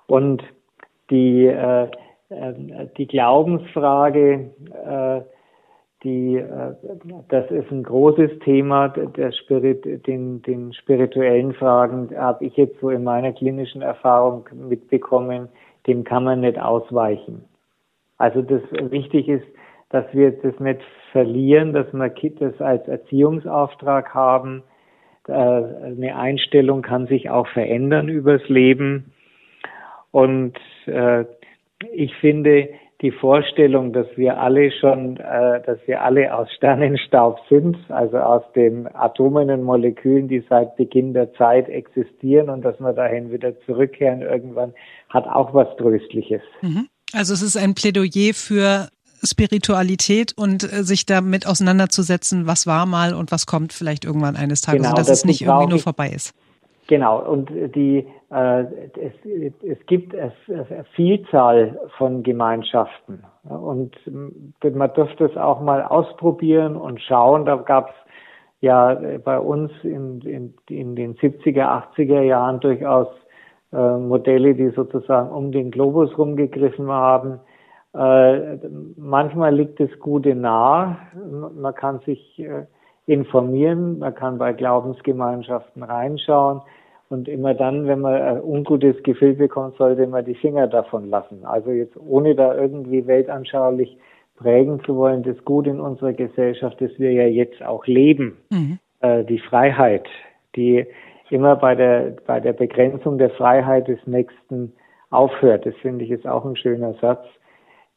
[0.08, 0.42] Und
[1.10, 1.90] die, äh,
[2.30, 4.52] äh, die Glaubensfrage,
[4.86, 5.22] äh,
[6.04, 6.76] die, äh,
[7.30, 12.90] das ist ein großes Thema der Spirit, den, den spirituellen Fragen habe ich jetzt so
[12.90, 15.50] in meiner klinischen Erfahrung mitbekommen,
[15.88, 17.46] dem kann man nicht ausweichen.
[18.18, 18.62] Also das
[18.92, 19.46] wichtig ist,
[19.90, 22.10] dass wir das nicht verlieren, dass wir
[22.40, 24.64] das als Erziehungsauftrag haben.
[25.28, 29.12] Äh, eine Einstellung kann sich auch verändern übers Leben.
[30.12, 31.26] Und äh,
[31.94, 32.70] ich finde,
[33.02, 38.44] die Vorstellung, dass wir alle schon, äh, dass wir alle aus Sternenstaub sind, also aus
[38.56, 43.60] den Atomen und Molekülen, die seit Beginn der Zeit existieren und dass wir dahin wieder
[43.66, 44.74] zurückkehren irgendwann,
[45.10, 46.42] hat auch was Tröstliches.
[46.62, 46.88] Mhm.
[47.14, 48.90] Also es ist ein Plädoyer für
[49.24, 54.62] Spiritualität und äh, sich damit auseinanderzusetzen, was war mal und was kommt vielleicht irgendwann eines
[54.62, 56.34] Tages, genau, dass es nicht irgendwie nur vorbei ist.
[56.92, 58.64] Genau, und die, äh,
[59.00, 59.14] es,
[59.64, 60.34] es gibt eine
[60.94, 63.24] Vielzahl von Gemeinschaften.
[63.48, 63.96] Und
[64.62, 67.46] man dürfte es auch mal ausprobieren und schauen.
[67.46, 67.96] Da gab es
[68.60, 73.08] ja bei uns in, in, in, den 70er, 80er Jahren durchaus
[73.72, 77.40] äh, Modelle, die sozusagen um den Globus rumgegriffen haben.
[77.94, 78.58] Äh,
[78.98, 80.98] manchmal liegt es Gute nahe.
[81.56, 82.66] Man kann sich äh,
[83.06, 86.62] informieren, man kann bei Glaubensgemeinschaften reinschauen
[87.12, 91.44] Und immer dann, wenn man ein ungutes Gefühl bekommt, sollte man die Finger davon lassen.
[91.44, 93.98] Also jetzt ohne da irgendwie weltanschaulich
[94.38, 98.80] prägen zu wollen, das Gute in unserer Gesellschaft, das wir ja jetzt auch leben, mhm.
[99.02, 100.08] äh, die Freiheit,
[100.56, 100.86] die
[101.30, 104.72] immer bei der, bei der Begrenzung der Freiheit des Nächsten
[105.10, 107.26] aufhört, das finde ich ist auch ein schöner Satz,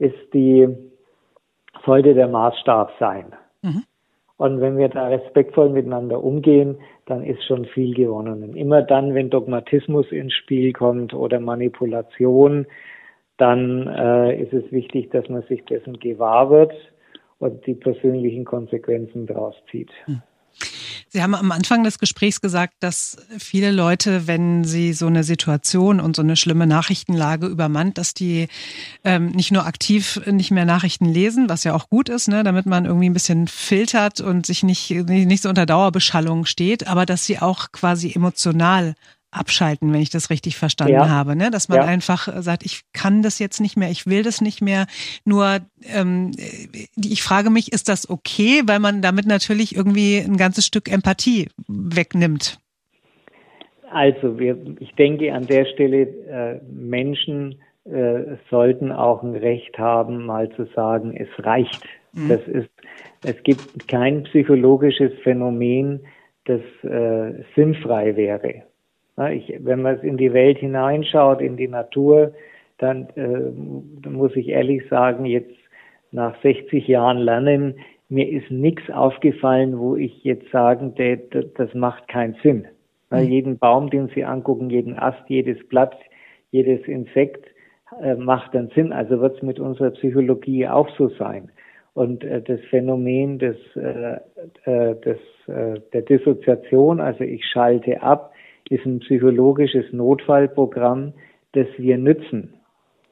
[0.00, 0.68] ist die,
[1.87, 3.27] sollte der Maßstab sein.
[3.62, 3.85] Mhm.
[4.37, 8.42] Und wenn wir da respektvoll miteinander umgehen, dann ist schon viel gewonnen.
[8.42, 12.66] Und immer dann, wenn Dogmatismus ins Spiel kommt oder Manipulation,
[13.37, 16.73] dann äh, ist es wichtig, dass man sich dessen gewahr wird
[17.38, 19.90] und die persönlichen Konsequenzen daraus zieht.
[20.07, 20.23] Mhm.
[21.14, 26.00] Sie haben am Anfang des Gesprächs gesagt, dass viele Leute, wenn sie so eine Situation
[26.00, 28.48] und so eine schlimme Nachrichtenlage übermannt, dass die
[29.05, 32.66] ähm, nicht nur aktiv nicht mehr Nachrichten lesen, was ja auch gut ist, ne, damit
[32.66, 37.24] man irgendwie ein bisschen filtert und sich nicht, nicht so unter Dauerbeschallung steht, aber dass
[37.24, 38.96] sie auch quasi emotional
[39.35, 41.09] abschalten, wenn ich das richtig verstanden ja.
[41.09, 41.51] habe, ne?
[41.51, 41.85] Dass man ja.
[41.85, 44.87] einfach sagt, ich kann das jetzt nicht mehr, ich will das nicht mehr.
[45.25, 45.59] Nur
[45.92, 46.33] ähm,
[46.97, 51.49] ich frage mich, ist das okay, weil man damit natürlich irgendwie ein ganzes Stück Empathie
[51.68, 52.59] wegnimmt?
[53.90, 60.27] Also wir, ich denke an der Stelle, äh, Menschen äh, sollten auch ein Recht haben,
[60.27, 61.85] mal zu sagen, es reicht.
[62.12, 62.29] Mhm.
[62.29, 62.70] Das ist,
[63.25, 66.01] es gibt kein psychologisches Phänomen,
[66.44, 68.64] das äh, sinnfrei wäre.
[69.31, 72.33] Ich, wenn man in die Welt hineinschaut, in die Natur,
[72.79, 75.55] dann, äh, muss ich ehrlich sagen, jetzt
[76.11, 77.74] nach 60 Jahren Lernen,
[78.09, 80.94] mir ist nichts aufgefallen, wo ich jetzt sagen,
[81.57, 82.66] das macht keinen Sinn.
[83.11, 83.18] Mhm.
[83.18, 85.96] Jeden Baum, den Sie angucken, jeden Ast, jedes Blatt,
[86.50, 87.46] jedes Insekt
[88.03, 88.92] äh, macht dann Sinn.
[88.92, 91.50] Also wird es mit unserer Psychologie auch so sein.
[91.94, 94.18] Und äh, das Phänomen des, äh,
[94.64, 98.34] äh des, äh, der Dissoziation, also ich schalte ab,
[98.70, 101.12] ist ein psychologisches Notfallprogramm,
[101.53, 102.55] das wir nützen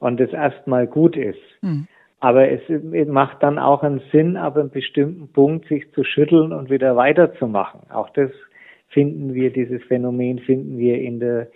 [0.01, 1.41] und das erstmal gut ist.
[1.61, 1.87] Mhm.
[2.21, 2.61] Aber es
[3.09, 7.91] macht dann auch einen Sinn, ab einem bestimmten Punkt sich zu schütteln und wieder weiterzumachen.
[7.91, 8.31] Auch das
[8.89, 11.49] finden wir, dieses Phänomen finden wir in der,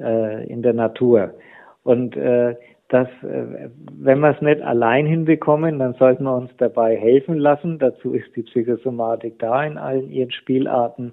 [0.00, 1.34] äh, in der Natur.
[1.82, 2.54] Und äh,
[2.88, 7.78] das, äh, wenn wir es nicht allein hinbekommen, dann sollten wir uns dabei helfen lassen.
[7.78, 11.12] Dazu ist die Psychosomatik da in allen ihren Spielarten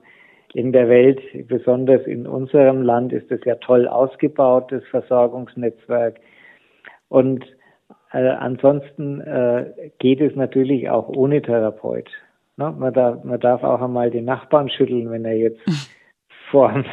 [0.56, 6.16] in der Welt, besonders in unserem Land, ist es ja toll ausgebaut, das Versorgungsnetzwerk.
[7.10, 7.44] Und
[8.14, 12.10] äh, ansonsten äh, geht es natürlich auch ohne Therapeut.
[12.56, 12.74] Ne?
[12.80, 15.60] Man, darf, man darf auch einmal den Nachbarn schütteln, wenn er jetzt
[16.52, 16.86] vor dem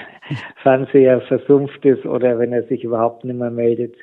[0.64, 3.94] Fernseher versumpft ist oder wenn er sich überhaupt nicht mehr meldet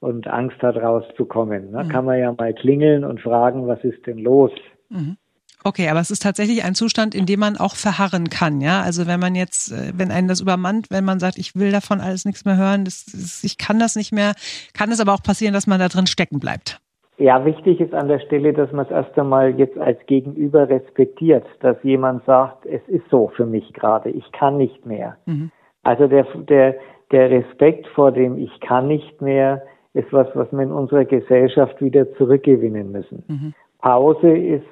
[0.00, 1.70] und Angst hat, rauszukommen.
[1.70, 1.84] Ne?
[1.84, 1.88] Mhm.
[1.90, 4.52] Kann man ja mal klingeln und fragen, was ist denn los?
[4.88, 5.18] Mhm.
[5.64, 8.82] Okay, aber es ist tatsächlich ein Zustand, in dem man auch verharren kann, ja.
[8.82, 12.00] Also wenn man jetzt, äh, wenn einen das übermannt, wenn man sagt, ich will davon
[12.00, 14.32] alles nichts mehr hören, das, das, ich kann das nicht mehr,
[14.74, 16.80] kann es aber auch passieren, dass man da drin stecken bleibt.
[17.18, 21.44] Ja, wichtig ist an der Stelle, dass man es erst einmal jetzt als Gegenüber respektiert,
[21.60, 25.16] dass jemand sagt, es ist so für mich gerade, ich kann nicht mehr.
[25.26, 25.50] Mhm.
[25.84, 26.76] Also der, der,
[27.12, 29.62] der Respekt vor dem Ich kann nicht mehr
[29.94, 33.22] ist was, was wir in unserer Gesellschaft wieder zurückgewinnen müssen.
[33.28, 33.54] Mhm.
[33.78, 34.64] Pause ist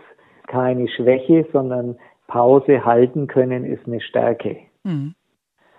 [0.51, 4.57] keine Schwäche, sondern Pause halten können ist eine Stärke.
[4.85, 5.15] Mhm.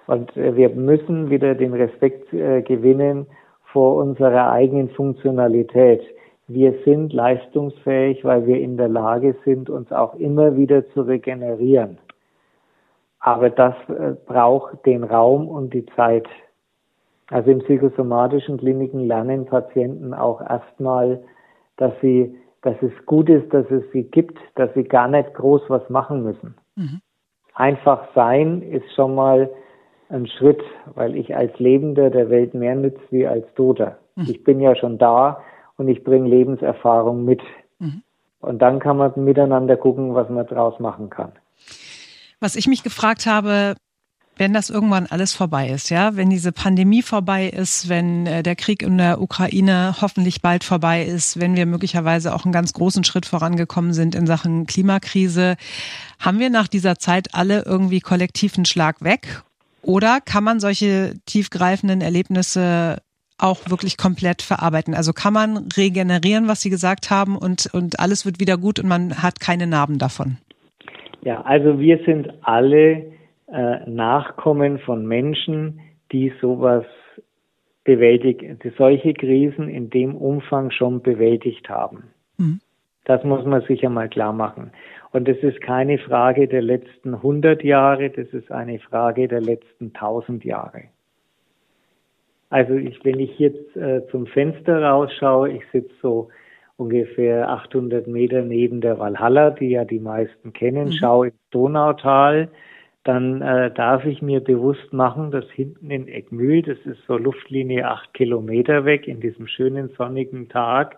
[0.07, 3.27] Und äh, wir müssen wieder den Respekt äh, gewinnen
[3.71, 6.01] vor unserer eigenen Funktionalität.
[6.47, 11.97] Wir sind leistungsfähig, weil wir in der Lage sind, uns auch immer wieder zu regenerieren.
[13.19, 16.27] Aber das äh, braucht den Raum und die Zeit.
[17.29, 21.23] Also in psychosomatischen Kliniken lernen Patienten auch erstmal,
[21.77, 25.63] dass sie dass es gut ist, dass es sie gibt, dass sie gar nicht groß
[25.67, 26.55] was machen müssen.
[26.75, 27.01] Mhm.
[27.55, 29.49] Einfach sein ist schon mal
[30.09, 30.61] ein Schritt,
[30.95, 33.97] weil ich als Lebender der Welt mehr nütze wie als Toter.
[34.15, 34.27] Mhm.
[34.29, 35.41] Ich bin ja schon da
[35.77, 37.41] und ich bringe Lebenserfahrung mit.
[37.79, 38.03] Mhm.
[38.39, 41.31] Und dann kann man miteinander gucken, was man draus machen kann.
[42.39, 43.75] Was ich mich gefragt habe,
[44.37, 48.55] wenn das irgendwann alles vorbei ist, ja, wenn diese Pandemie vorbei ist, wenn äh, der
[48.55, 53.03] Krieg in der Ukraine hoffentlich bald vorbei ist, wenn wir möglicherweise auch einen ganz großen
[53.03, 55.57] Schritt vorangekommen sind in Sachen Klimakrise,
[56.19, 59.43] haben wir nach dieser Zeit alle irgendwie kollektiv einen Schlag weg?
[59.83, 63.01] Oder kann man solche tiefgreifenden Erlebnisse
[63.37, 64.93] auch wirklich komplett verarbeiten?
[64.93, 68.87] Also kann man regenerieren, was Sie gesagt haben, und, und alles wird wieder gut und
[68.87, 70.37] man hat keine Narben davon?
[71.23, 73.11] Ja, also wir sind alle
[73.51, 75.79] äh, Nachkommen von Menschen,
[76.11, 76.85] die sowas
[77.83, 82.11] bewältigt, die solche Krisen in dem Umfang schon bewältigt haben.
[82.37, 82.59] Mhm.
[83.05, 84.71] Das muss man sich einmal klar machen.
[85.11, 89.87] Und das ist keine Frage der letzten 100 Jahre, das ist eine Frage der letzten
[89.93, 90.83] 1000 Jahre.
[92.49, 96.29] Also ich, wenn ich jetzt äh, zum Fenster rausschaue, ich sitze so
[96.77, 100.91] ungefähr 800 Meter neben der Walhalla, die ja die meisten kennen, mhm.
[100.93, 102.49] schaue ins Donautal,
[103.03, 107.87] dann äh, darf ich mir bewusst machen, dass hinten in Eckmühl, das ist so Luftlinie
[107.87, 110.97] acht Kilometer weg, in diesem schönen sonnigen Tag,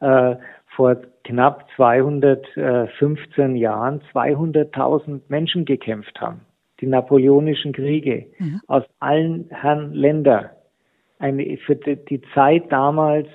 [0.00, 0.36] äh,
[0.76, 6.42] vor knapp 215 Jahren 200.000 Menschen gekämpft haben.
[6.80, 8.60] Die napoleonischen Kriege mhm.
[8.68, 10.52] aus allen Herren Länder.
[11.18, 13.28] Eine, für die Zeit damals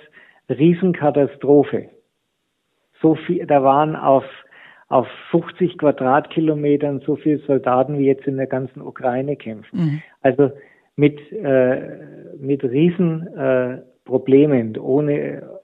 [0.50, 1.90] Riesenkatastrophe.
[3.02, 4.24] So viel, da waren auf,
[4.96, 9.78] auf 50 Quadratkilometern so viele Soldaten wie jetzt in der ganzen Ukraine kämpfen.
[9.78, 10.02] Mhm.
[10.22, 10.52] Also
[10.96, 11.98] mit, äh,
[12.40, 15.60] mit Riesenproblemen, äh, ohne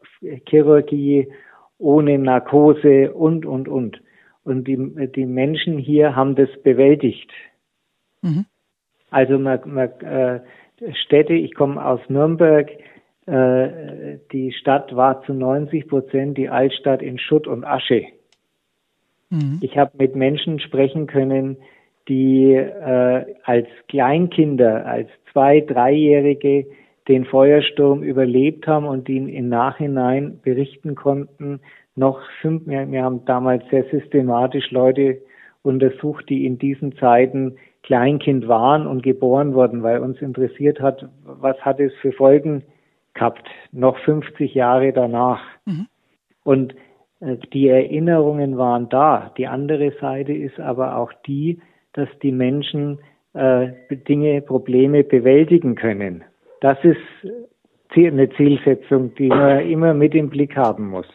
[0.49, 1.31] Chirurgie,
[1.77, 4.01] ohne Narkose und, und, und.
[4.43, 4.75] Und die,
[5.15, 7.31] die Menschen hier haben das bewältigt.
[8.21, 8.45] Mhm.
[9.11, 10.41] Also man, man, äh,
[11.05, 12.69] Städte, ich komme aus Nürnberg,
[13.27, 18.03] äh, die Stadt war zu 90 Prozent die Altstadt in Schutt und Asche.
[19.31, 19.57] Mhm.
[19.61, 21.57] Ich habe mit Menschen sprechen können,
[22.07, 26.67] die äh, als Kleinkinder, als zwei, dreijährige
[27.07, 31.59] den Feuersturm überlebt haben und die im Nachhinein berichten konnten,
[31.95, 35.21] noch fünf, wir, wir haben damals sehr systematisch Leute
[35.63, 41.57] untersucht, die in diesen Zeiten Kleinkind waren und geboren wurden, weil uns interessiert hat, was
[41.61, 42.63] hat es für Folgen
[43.13, 45.41] gehabt, noch 50 Jahre danach.
[45.65, 45.87] Mhm.
[46.43, 46.75] Und
[47.53, 49.31] die Erinnerungen waren da.
[49.37, 51.59] Die andere Seite ist aber auch die,
[51.93, 52.99] dass die Menschen
[53.33, 53.67] äh,
[54.07, 56.23] Dinge, Probleme bewältigen können.
[56.61, 56.97] Das ist
[57.95, 61.07] eine Zielsetzung, die man immer mit im Blick haben muss.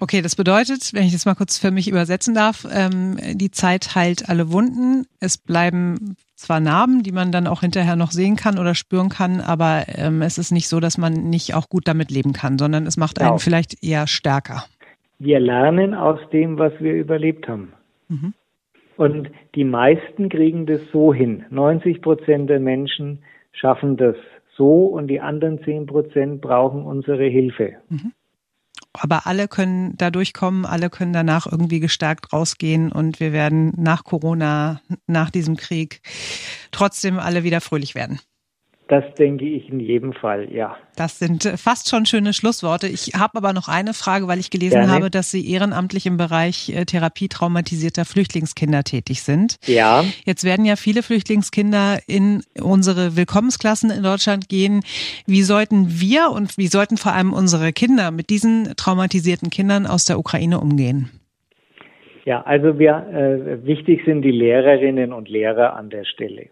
[0.00, 3.96] Okay, das bedeutet, wenn ich das mal kurz für mich übersetzen darf, ähm, die Zeit
[3.96, 5.06] heilt alle Wunden.
[5.20, 9.40] Es bleiben zwar Narben, die man dann auch hinterher noch sehen kann oder spüren kann,
[9.40, 12.86] aber ähm, es ist nicht so, dass man nicht auch gut damit leben kann, sondern
[12.86, 13.38] es macht einen genau.
[13.38, 14.64] vielleicht eher stärker.
[15.18, 17.72] Wir lernen aus dem, was wir überlebt haben.
[18.08, 18.34] Mhm.
[18.96, 21.44] Und die meisten kriegen das so hin.
[21.50, 23.20] 90 Prozent der Menschen
[23.52, 24.16] schaffen das
[24.56, 27.74] so und die anderen 10 Prozent brauchen unsere Hilfe.
[27.88, 28.12] Mhm
[29.00, 34.04] aber alle können da durchkommen, alle können danach irgendwie gestärkt rausgehen und wir werden nach
[34.04, 36.00] Corona, nach diesem Krieg
[36.70, 38.20] trotzdem alle wieder fröhlich werden.
[38.88, 40.74] Das denke ich in jedem Fall, ja.
[40.96, 42.88] Das sind äh, fast schon schöne Schlussworte.
[42.88, 44.92] Ich habe aber noch eine Frage, weil ich gelesen Gerne.
[44.92, 49.58] habe, dass Sie ehrenamtlich im Bereich äh, Therapie traumatisierter Flüchtlingskinder tätig sind.
[49.66, 50.04] Ja.
[50.24, 54.80] Jetzt werden ja viele Flüchtlingskinder in unsere Willkommensklassen in Deutschland gehen.
[55.26, 60.06] Wie sollten wir und wie sollten vor allem unsere Kinder mit diesen traumatisierten Kindern aus
[60.06, 61.10] der Ukraine umgehen?
[62.24, 66.46] Ja, also wir äh, wichtig sind die Lehrerinnen und Lehrer an der Stelle.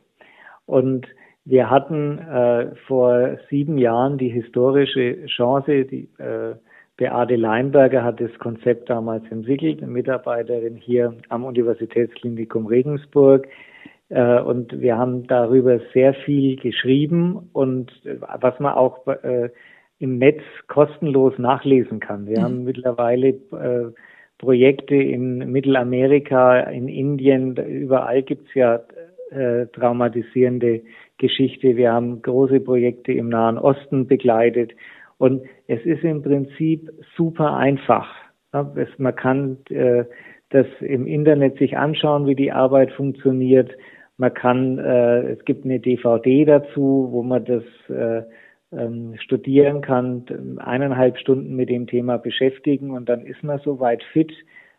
[0.67, 1.07] Und
[1.47, 6.57] wir hatten äh, vor sieben Jahren die historische Chance, die äh,
[6.97, 13.47] Beate Leinberger hat das Konzept damals entwickelt, eine Mitarbeiterin hier am Universitätsklinikum Regensburg.
[14.09, 19.51] Äh, und wir haben darüber sehr viel geschrieben und äh, was man auch äh,
[20.01, 22.27] im Netz kostenlos nachlesen kann.
[22.27, 22.43] Wir mhm.
[22.43, 23.93] haben mittlerweile äh,
[24.39, 28.81] Projekte in Mittelamerika, in Indien, überall gibt's ja
[29.31, 30.83] äh, traumatisierende
[31.19, 31.77] Geschichte.
[31.77, 34.73] Wir haben große Projekte im Nahen Osten begleitet.
[35.19, 38.09] Und es ist im Prinzip super einfach.
[38.99, 40.05] Man kann äh,
[40.51, 43.71] das im Internet sich anschauen, wie die Arbeit funktioniert.
[44.19, 48.23] Man kann, äh, es gibt eine DVD dazu, wo man das äh,
[48.73, 50.25] ähm, studieren kann,
[50.59, 54.33] eineinhalb Stunden mit dem Thema beschäftigen und dann ist man so weit fit,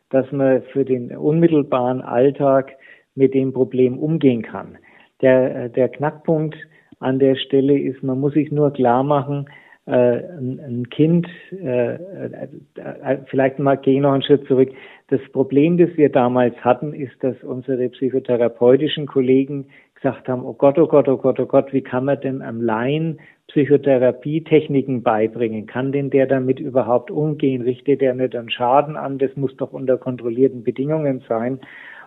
[0.09, 2.73] dass man für den unmittelbaren Alltag
[3.15, 4.77] mit dem Problem umgehen kann.
[5.21, 6.55] Der, äh, der Knackpunkt
[6.99, 9.47] an der Stelle ist, man muss sich nur klar machen,
[9.87, 14.69] äh, ein, Kind, äh, äh, äh, vielleicht mal gehe ich noch einen Schritt zurück.
[15.07, 20.77] Das Problem, das wir damals hatten, ist, dass unsere psychotherapeutischen Kollegen gesagt haben, oh Gott,
[20.77, 25.67] oh Gott, oh Gott, oh Gott, wie kann man denn am Laien Psychotherapietechniken beibringen?
[25.67, 27.61] Kann denn der damit überhaupt umgehen?
[27.61, 29.17] Richtet der nicht einen Schaden an?
[29.19, 31.61] Das muss doch unter kontrollierten Bedingungen sein.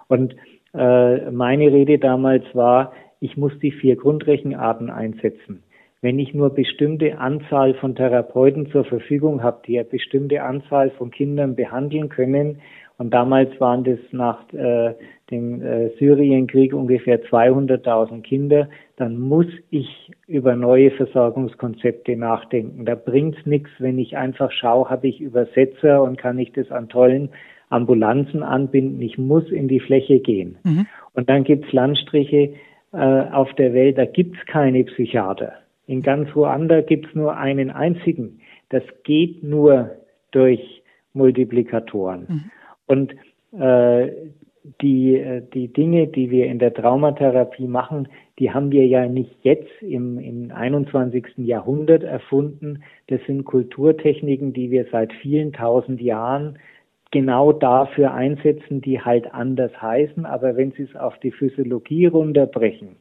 [0.09, 0.37] Und
[0.75, 5.63] äh, meine Rede damals war, ich muss die vier Grundrechenarten einsetzen.
[6.03, 11.11] Wenn ich nur bestimmte Anzahl von Therapeuten zur Verfügung habe, die eine bestimmte Anzahl von
[11.11, 12.63] Kindern behandeln können
[12.97, 14.95] Und damals waren das nach äh,
[15.31, 18.69] dem äh, Syrienkrieg ungefähr 200.000 Kinder.
[18.97, 22.87] Dann muss ich über neue Versorgungskonzepte nachdenken.
[22.87, 26.89] Da bringt's nichts, wenn ich einfach schaue, habe ich Übersetzer und kann ich das an
[26.89, 27.31] tollen
[27.71, 29.01] Ambulanzen anbinden.
[29.01, 30.59] Ich muss in die Fläche gehen.
[30.65, 30.87] Mhm.
[31.15, 32.55] Und dann gibt's Landstriche
[32.93, 35.55] äh, auf der Welt, da gibt's keine Psychiater.
[35.87, 38.41] In ganz Ruanda gibt's nur einen einzigen.
[38.69, 39.91] Das geht nur
[40.33, 40.83] durch
[41.15, 42.27] Multiplikatoren.
[42.29, 42.51] Mhm.
[42.87, 43.15] Und
[43.59, 44.11] äh,
[44.81, 48.09] die, äh, die Dinge, die wir in der Traumatherapie machen,
[48.39, 51.27] die haben wir ja nicht jetzt im, im 21.
[51.39, 52.83] Jahrhundert erfunden.
[53.09, 56.59] Das sind Kulturtechniken, die wir seit vielen tausend Jahren
[57.11, 60.27] genau dafür einsetzen, die halt anders heißen.
[60.27, 62.97] Aber wenn Sie es auf die Physiologie runterbrechen,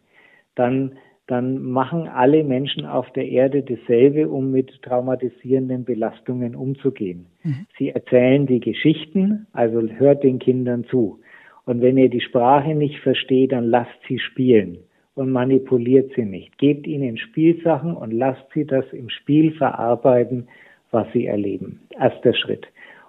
[0.55, 0.93] dann
[1.30, 7.28] dann machen alle Menschen auf der Erde dasselbe, um mit traumatisierenden Belastungen umzugehen.
[7.43, 7.68] Mhm.
[7.78, 11.20] Sie erzählen die Geschichten, also hört den Kindern zu.
[11.66, 14.80] Und wenn ihr die Sprache nicht versteht, dann lasst sie spielen
[15.14, 16.57] und manipuliert sie nicht.
[16.57, 20.47] Gebt ihnen Spielsachen und lasst sie das im Spiel verarbeiten,
[20.89, 21.82] was sie erleben.
[21.91, 22.66] Erster Schritt.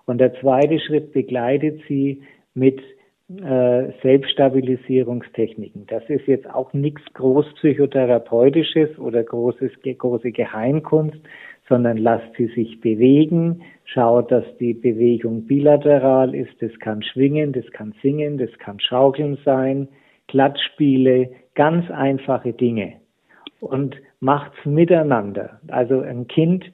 [0.06, 2.22] Und der zweite Schritt begleitet sie
[2.54, 2.80] mit
[3.30, 5.86] äh, Selbststabilisierungstechniken.
[5.86, 11.20] Das ist jetzt auch nichts Großpsychotherapeutisches oder großes, große Geheimkunst,
[11.68, 17.70] sondern lasst sie sich bewegen, schaut, dass die Bewegung bilateral ist, das kann schwingen, das
[17.70, 19.86] kann singen, das kann schaukeln sein,
[20.26, 22.94] Klatschspiele, ganz einfache Dinge.
[23.60, 25.60] Und macht's miteinander.
[25.68, 26.64] Also ein Kind,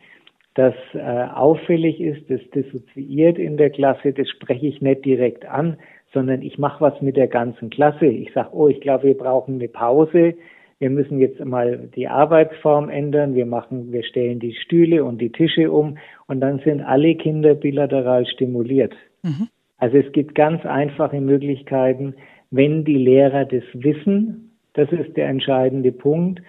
[0.56, 5.76] das äh, auffällig ist, das dissoziiert in der Klasse, das spreche ich nicht direkt an,
[6.14, 8.06] sondern ich mache was mit der ganzen Klasse.
[8.06, 10.34] Ich sage, oh, ich glaube, wir brauchen eine Pause.
[10.78, 13.34] Wir müssen jetzt mal die Arbeitsform ändern.
[13.34, 17.54] Wir machen, wir stellen die Stühle und die Tische um und dann sind alle Kinder
[17.54, 18.94] bilateral stimuliert.
[19.22, 19.48] Mhm.
[19.76, 22.14] Also es gibt ganz einfache Möglichkeiten,
[22.50, 24.56] wenn die Lehrer das wissen.
[24.72, 26.40] Das ist der entscheidende Punkt.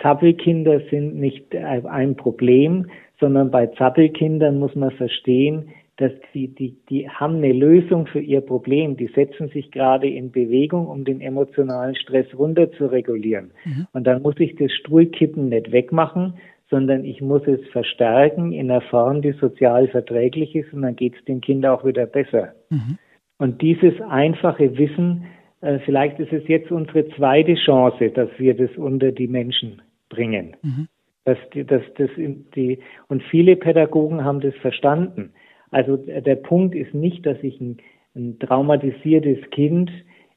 [0.00, 2.86] Zappelkinder sind nicht ein Problem,
[3.18, 8.40] sondern bei Zappelkindern muss man verstehen, dass die, die, die haben eine Lösung für ihr
[8.40, 8.96] Problem.
[8.96, 13.52] Die setzen sich gerade in Bewegung, um den emotionalen Stress runter zu regulieren.
[13.64, 13.86] Mhm.
[13.92, 16.34] Und dann muss ich das Stuhlkippen nicht wegmachen,
[16.68, 21.14] sondern ich muss es verstärken in einer Form, die sozial verträglich ist und dann geht
[21.14, 22.54] es dem Kind auch wieder besser.
[22.70, 22.98] Mhm.
[23.38, 25.43] Und dieses einfache Wissen, äh,
[25.84, 30.56] vielleicht ist es jetzt unsere zweite Chance, dass wir das unter die Menschen bringen.
[30.62, 30.88] Mhm.
[31.24, 35.32] Dass die, dass das die, und viele Pädagogen haben das verstanden.
[35.70, 37.78] Also der Punkt ist nicht, dass ich ein,
[38.14, 39.90] ein traumatisiertes Kind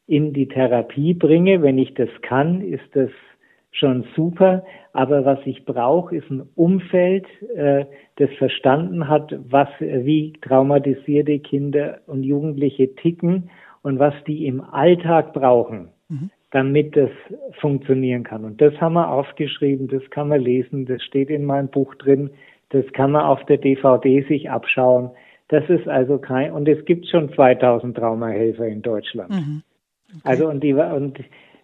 [0.08, 1.62] in die Therapie bringe.
[1.62, 3.10] Wenn ich das kann, ist das
[3.72, 4.64] schon super.
[4.94, 12.00] Aber was ich brauche, ist ein Umfeld, äh, das verstanden hat, was, wie traumatisierte Kinder
[12.08, 13.50] und Jugendliche ticken
[13.88, 16.30] und was die im Alltag brauchen, mhm.
[16.52, 17.10] damit das
[17.62, 18.44] funktionieren kann.
[18.44, 22.32] Und das haben wir aufgeschrieben, das kann man lesen, das steht in meinem Buch drin,
[22.70, 25.12] das kann man auf der DVD sich abschauen.
[25.48, 29.30] Das ist also kein, und es gibt schon 2000 Traumahelfer in Deutschland.
[29.30, 29.64] Mhm.
[30.10, 30.22] Okay.
[30.26, 31.20] Also, und die, und,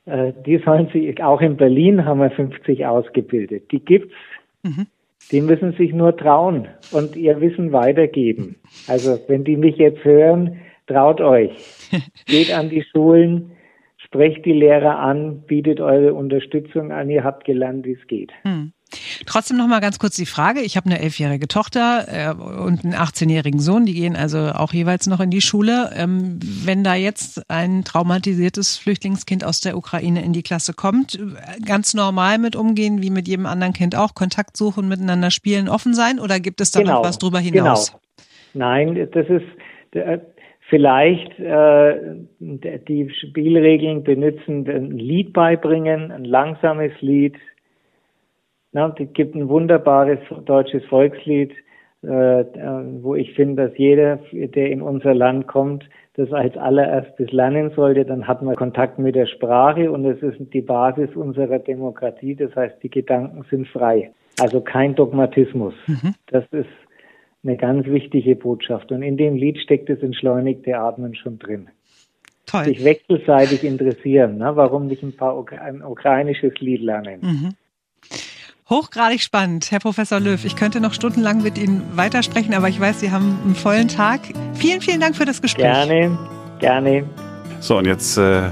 [0.05, 3.69] äh, die sollen sich, auch in Berlin haben wir 50 ausgebildet.
[3.73, 4.15] Die gibt's.
[4.63, 4.87] Mhm.
[5.31, 8.55] Die müssen sich nur trauen und ihr Wissen weitergeben.
[8.87, 11.51] Also, wenn die mich jetzt hören, traut euch.
[12.25, 13.51] Geht an die Schulen,
[13.97, 17.09] sprecht die Lehrer an, bietet eure Unterstützung an.
[17.09, 18.31] Ihr habt gelernt, wie es geht.
[18.43, 18.73] Mhm.
[19.25, 20.61] Trotzdem noch mal ganz kurz die Frage.
[20.61, 23.85] Ich habe eine elfjährige Tochter äh, und einen 18-jährigen Sohn.
[23.85, 25.91] Die gehen also auch jeweils noch in die Schule.
[25.95, 31.19] Ähm, wenn da jetzt ein traumatisiertes Flüchtlingskind aus der Ukraine in die Klasse kommt,
[31.65, 35.93] ganz normal mit umgehen, wie mit jedem anderen Kind auch, Kontakt suchen, miteinander spielen, offen
[35.93, 36.19] sein?
[36.19, 37.91] Oder gibt es da genau, noch was drüber hinaus?
[37.91, 37.99] Genau.
[38.53, 39.45] Nein, das ist
[39.95, 40.19] äh,
[40.73, 47.35] vielleicht äh, die Spielregeln benutzen, ein Lied beibringen, ein langsames Lied,
[48.71, 51.51] na, es gibt ein wunderbares deutsches Volkslied,
[52.01, 57.69] äh, wo ich finde, dass jeder, der in unser Land kommt, das als allererstes lernen
[57.75, 62.33] sollte, dann hat man Kontakt mit der Sprache und es ist die Basis unserer Demokratie.
[62.33, 64.11] Das heißt, die Gedanken sind frei.
[64.41, 65.75] Also kein Dogmatismus.
[65.85, 66.15] Mhm.
[66.31, 66.65] Das ist
[67.43, 68.91] eine ganz wichtige Botschaft.
[68.91, 71.69] Und in dem Lied steckt das entschleunigte Atmen schon drin.
[72.45, 72.65] Toll.
[72.65, 74.37] Sich wechselseitig interessieren.
[74.37, 74.55] Ne?
[74.55, 77.19] Warum nicht ein paar ein ukrainisches Lied lernen?
[77.21, 77.49] Mhm.
[78.69, 80.43] Hochgradig spannend, Herr Professor Löw.
[80.43, 84.21] Ich könnte noch stundenlang mit Ihnen weitersprechen, aber ich weiß, Sie haben einen vollen Tag.
[84.53, 85.65] Vielen, vielen Dank für das Gespräch.
[85.65, 86.17] Gerne,
[86.59, 87.03] gerne.
[87.59, 88.49] So, und jetzt äh,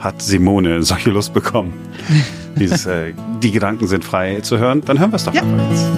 [0.00, 1.74] hat Simone solche Lust bekommen.
[2.56, 4.82] Dieses, äh, die Gedanken sind frei zu hören.
[4.84, 5.42] Dann hören wir es doch ja.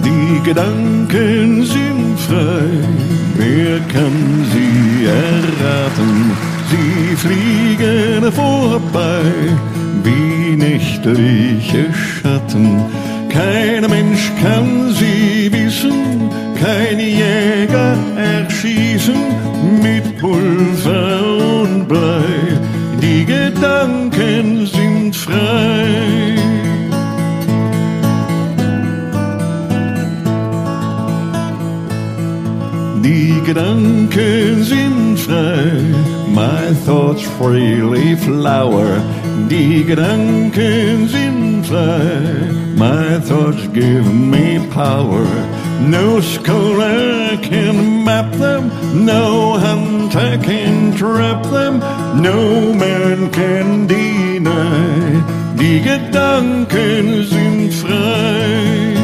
[0.03, 2.69] Die Gedanken sind frei,
[3.37, 6.31] mehr kann sie erraten.
[6.69, 9.21] Sie fliegen vorbei
[10.03, 12.83] wie nächtliche Schatten.
[13.29, 16.29] Kein Mensch kann sie wissen,
[16.59, 19.15] kein Jäger erschießen
[19.83, 22.59] mit Pulver und Blei.
[23.01, 26.34] Die Gedanken sind frei.
[33.45, 35.71] Gedanken sind frei,
[36.27, 39.03] my thoughts freely flower.
[39.49, 45.27] Die Gedanken sind frei, my thoughts give me power.
[45.79, 48.71] No scholar can map them,
[49.05, 51.79] no hunter can trap them,
[52.19, 55.23] no man can deny.
[55.55, 58.94] Die Gedanken sind frei.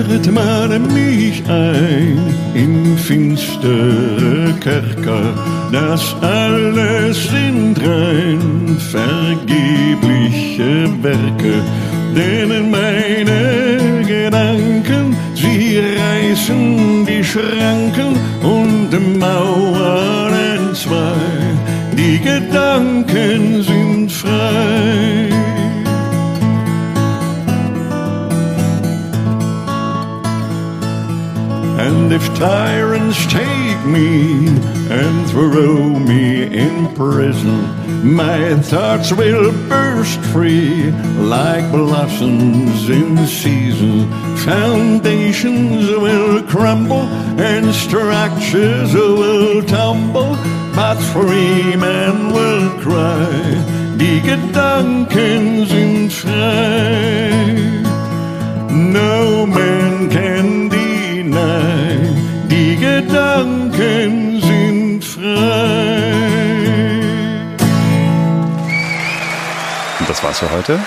[0.00, 2.18] Sperrt man mich ein
[2.54, 5.34] in finstere Kerker.
[5.72, 9.42] Das alles sind rein vergebliche
[11.02, 11.62] Werke,
[12.14, 21.14] denen meine Gedanken, sie reißen die Schranken und Mauern entzwei.
[21.96, 25.09] Die Gedanken sind frei.
[32.10, 34.48] And if tyrants take me
[34.90, 37.60] and throw me in prison,
[38.16, 40.90] my thoughts will burst free
[41.20, 44.10] like blossoms in season.
[44.38, 47.06] Foundations will crumble
[47.38, 50.34] and structures will tumble,
[50.74, 53.30] but free men will cry.
[53.98, 57.52] Die Duncan's sind frei.
[58.68, 61.89] No man can deny.
[62.50, 66.02] Die Gedanken sind frei.
[70.00, 70.80] Und das war's für heute.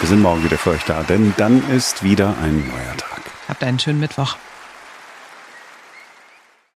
[0.00, 3.20] Wir sind morgen wieder für euch da, denn dann ist wieder ein neuer Tag.
[3.48, 4.36] Habt einen schönen Mittwoch.